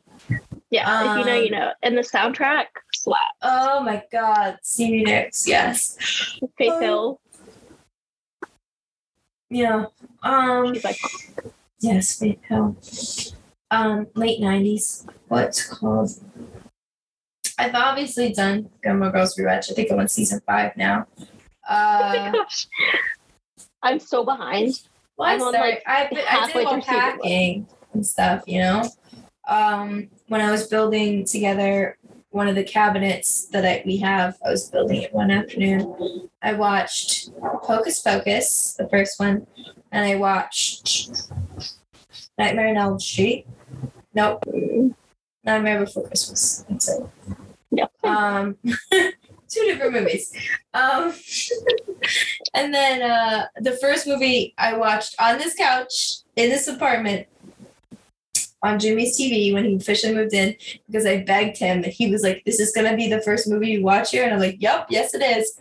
[0.68, 1.72] Yeah, if you know, you Um, know.
[1.82, 3.18] And the soundtrack slap.
[3.40, 5.48] Oh my God, Stevie Nicks.
[5.48, 5.97] Yes.
[6.59, 7.20] Faith um, Hill.
[9.48, 9.86] Yeah.
[10.22, 10.74] Um.
[10.74, 10.98] She's like,
[11.82, 12.76] Yes, Hill.
[13.70, 15.04] Um, late nineties.
[15.28, 16.10] What's called?
[17.59, 19.70] I've obviously done Gilmore Girls rewatch.
[19.70, 21.06] I think I'm on season five now.
[21.18, 21.26] oh
[21.68, 22.66] my Uh, gosh.
[23.82, 24.80] I'm so behind.
[25.16, 27.18] well, I'm on, like, I, I did halfway it while through season one.
[27.18, 28.88] packing and stuff, you know.
[29.48, 31.98] Um, when I was building together
[32.30, 36.28] one of the cabinets that I, we have, I was building it one afternoon.
[36.42, 39.46] I watched Hocus Pocus, the first one,
[39.90, 41.28] and I watched
[42.43, 43.47] Nightmare on Elm Street.
[44.14, 44.44] Nope,
[45.44, 46.64] Nightmare Before Christmas.
[46.69, 47.06] That's it.
[47.70, 47.86] Yeah.
[48.02, 48.56] Um,
[49.48, 50.32] two different movies.
[50.74, 51.14] Um,
[52.55, 57.28] and then uh, the first movie I watched on this couch in this apartment
[58.64, 60.56] on Jimmy's TV when he officially moved in
[60.89, 61.85] because I begged him.
[61.85, 64.40] He was like, "This is gonna be the first movie you watch here," and I'm
[64.40, 65.60] like, "Yep, yes it is."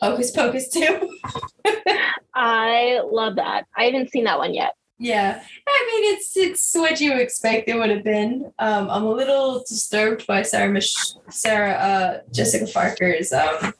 [0.00, 1.18] Hocus Pocus two.
[2.34, 3.66] I love that.
[3.76, 4.74] I haven't seen that one yet.
[5.04, 8.50] Yeah, I mean it's it's what you expect it would have been.
[8.58, 13.74] Um, I'm a little disturbed by Sarah Mich- Sarah uh, Jessica Parker's um,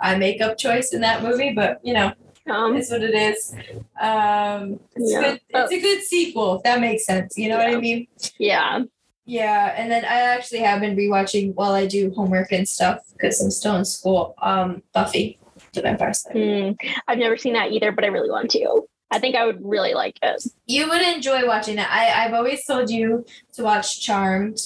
[0.00, 2.12] eye makeup choice in that movie, but you know
[2.46, 3.54] Um, it's what it is.
[3.98, 5.20] Um, it's Yeah.
[5.22, 5.40] good.
[5.48, 7.38] It's a good sequel if that makes sense.
[7.38, 8.06] You know what I mean?
[8.38, 8.82] yeah.
[9.26, 13.40] Yeah, and then I actually have been rewatching while I do homework and stuff because
[13.40, 14.34] I'm still in school.
[14.42, 15.38] Um, Buffy,
[15.72, 16.72] the Vampire Slayer.
[16.72, 16.72] Hmm.
[17.08, 18.84] I've never seen that either, but I really want to.
[19.14, 20.44] I think I would really like it.
[20.66, 21.88] You would enjoy watching it.
[21.88, 23.24] I I've always told you
[23.54, 24.58] to watch Charmed.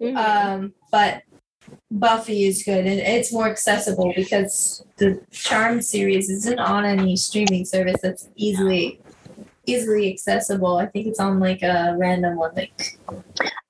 [0.00, 0.16] Mhm.
[0.16, 1.22] Um, but
[1.92, 7.64] Buffy is good and it's more accessible because the Charmed series isn't on any streaming
[7.64, 9.00] service that's easily
[9.66, 10.76] easily accessible.
[10.76, 12.98] I think it's on like a random one like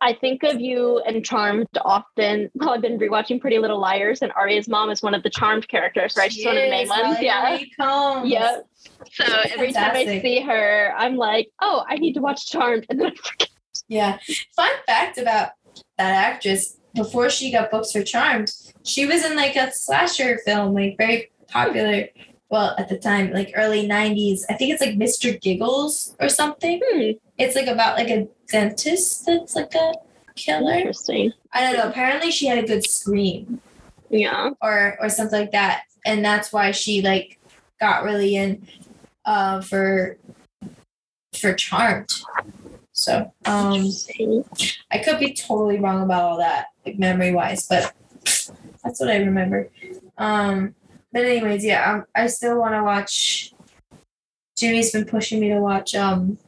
[0.01, 2.51] I think of you and Charmed often.
[2.55, 5.67] Well, I've been rewatching Pretty Little Liars, and Aria's mom is one of the Charmed
[5.69, 6.31] characters, right?
[6.33, 7.19] She's one of the main ones.
[7.23, 7.59] Yeah.
[7.81, 8.29] Combs.
[8.29, 8.67] Yep.
[9.13, 12.87] So every time I see her, I'm like, oh, I need to watch Charmed.
[12.89, 13.49] And then I forget.
[13.89, 14.19] Yeah.
[14.57, 15.51] Fun fact about
[15.99, 18.53] that actress, before she got booked for Charmed,
[18.85, 22.09] she was in like a slasher film, like very popular.
[22.51, 24.43] Well, at the time, like early 90s.
[24.49, 25.41] I think it's like Mr.
[25.41, 26.81] Giggles or something.
[26.85, 29.93] Hmm, It's like about like a dentist that's like a
[30.37, 30.73] killer.
[30.75, 31.33] interesting.
[31.53, 31.89] I don't know.
[31.89, 33.61] Apparently she had a good scream
[34.11, 34.51] Yeah.
[34.63, 35.83] or or something like that.
[36.07, 37.41] And that's why she like
[37.85, 38.67] got really in
[39.27, 40.17] uh for
[41.39, 42.11] for Charmed.
[42.93, 43.91] So um
[44.91, 47.93] I could be totally wrong about all that, like memory wise, but
[48.83, 49.69] that's what I remember.
[50.17, 50.75] Um,
[51.13, 53.53] but anyways, yeah, um, I still want to watch.
[54.57, 56.39] Jimmy's been pushing me to watch um,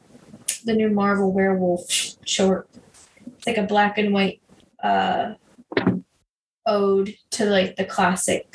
[0.63, 1.83] the new Marvel Werewolf
[2.25, 2.69] short.
[3.37, 4.41] It's like a black and white
[4.81, 5.33] uh,
[6.65, 8.47] ode to like the classic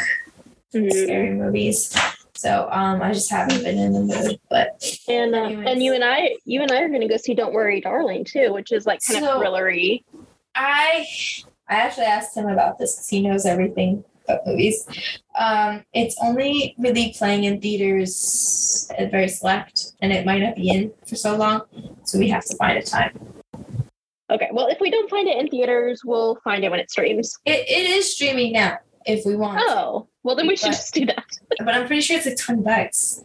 [0.74, 0.92] Mhm.
[0.92, 1.94] scary movies.
[2.42, 5.66] So um, I just haven't been in the mood, but And uh, Anyways.
[5.68, 8.24] and you and I, you and I are going to go see Don't Worry, Darling
[8.24, 10.02] too, which is like kind So- of thrillery.
[10.56, 11.06] I
[11.68, 14.84] I actually asked him about this because he knows everything about movies.
[15.38, 20.68] Um, it's only really playing in theaters at very select, and it might not be
[20.68, 21.62] in for so long,
[22.02, 23.18] so we have to find a time.
[24.30, 24.48] Okay.
[24.52, 27.38] Well, if we don't find it in theaters, we'll find it when it streams.
[27.44, 30.94] It, it is streaming now if we want, Oh, well then we should But- just
[30.94, 31.24] do that.
[31.58, 33.24] but I'm pretty sure it's like twenty bucks.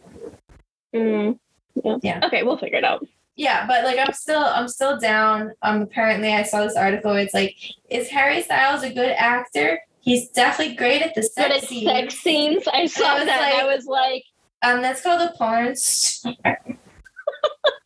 [0.94, 1.38] Mm,
[1.84, 1.96] yeah.
[2.02, 2.20] Yeah.
[2.26, 3.06] Okay, we'll figure it out.
[3.36, 5.52] Yeah, but like I'm still I'm still down.
[5.62, 7.12] Um, apparently I saw this article.
[7.14, 7.54] It's like,
[7.88, 9.80] is Harry Styles a good actor?
[10.00, 11.84] He's definitely great at the But sex it's scenes.
[11.90, 12.68] sex scenes.
[12.72, 13.40] I saw was that.
[13.52, 14.24] and I was like,
[14.62, 16.58] Um, that's called a porn star.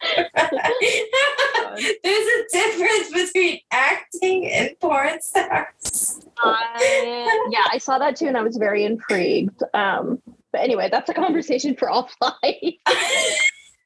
[2.02, 6.26] There's a difference between acting and porn stars.
[6.38, 9.62] I, yeah, I saw that too, and I was very intrigued.
[9.74, 10.20] Um,
[10.50, 12.78] but anyway, that's a conversation for offline.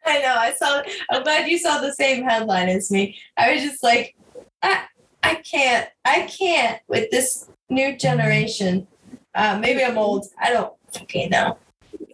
[0.09, 0.37] I know.
[0.37, 0.83] I saw.
[1.11, 3.19] I'm glad you saw the same headline as me.
[3.37, 4.15] I was just like,
[4.63, 4.85] I,
[5.23, 5.89] I can't.
[6.05, 8.87] I can't with this new generation.
[9.35, 10.27] Uh, maybe I'm old.
[10.41, 11.59] I don't fucking know.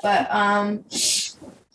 [0.03, 0.85] But um,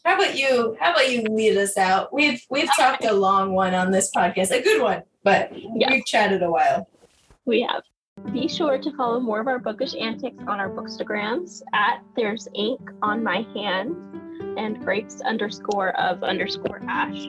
[0.07, 0.77] how about you?
[0.79, 2.13] How about you lead us out?
[2.13, 5.91] We've we've talked a long one on this podcast, a good one, but Yeah.
[5.91, 6.87] we've chatted a while.
[7.45, 7.83] we have.
[8.33, 12.79] Be sure to follow more of our bookish antics on our bookstagrams at There's Ink
[13.01, 13.95] on My Hand
[14.57, 17.27] and grapes underscore of underscore ash.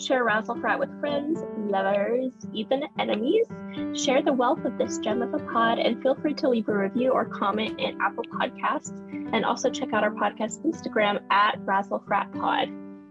[0.00, 3.46] Share Razzle Frat with friends, lovers, even enemies.
[3.92, 6.76] Share the wealth of this gem of a pod and feel free to leave a
[6.76, 8.96] review or comment in Apple Podcasts.
[9.34, 12.68] And also check out our podcast Instagram at Razzle Frat Pod.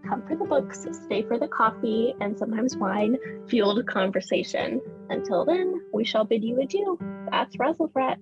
[0.08, 4.80] Come for the books, stay for the coffee, and sometimes wine fueled conversation.
[5.10, 6.98] Until then, we shall bid you adieu.
[7.30, 8.18] That's Razzle Frat.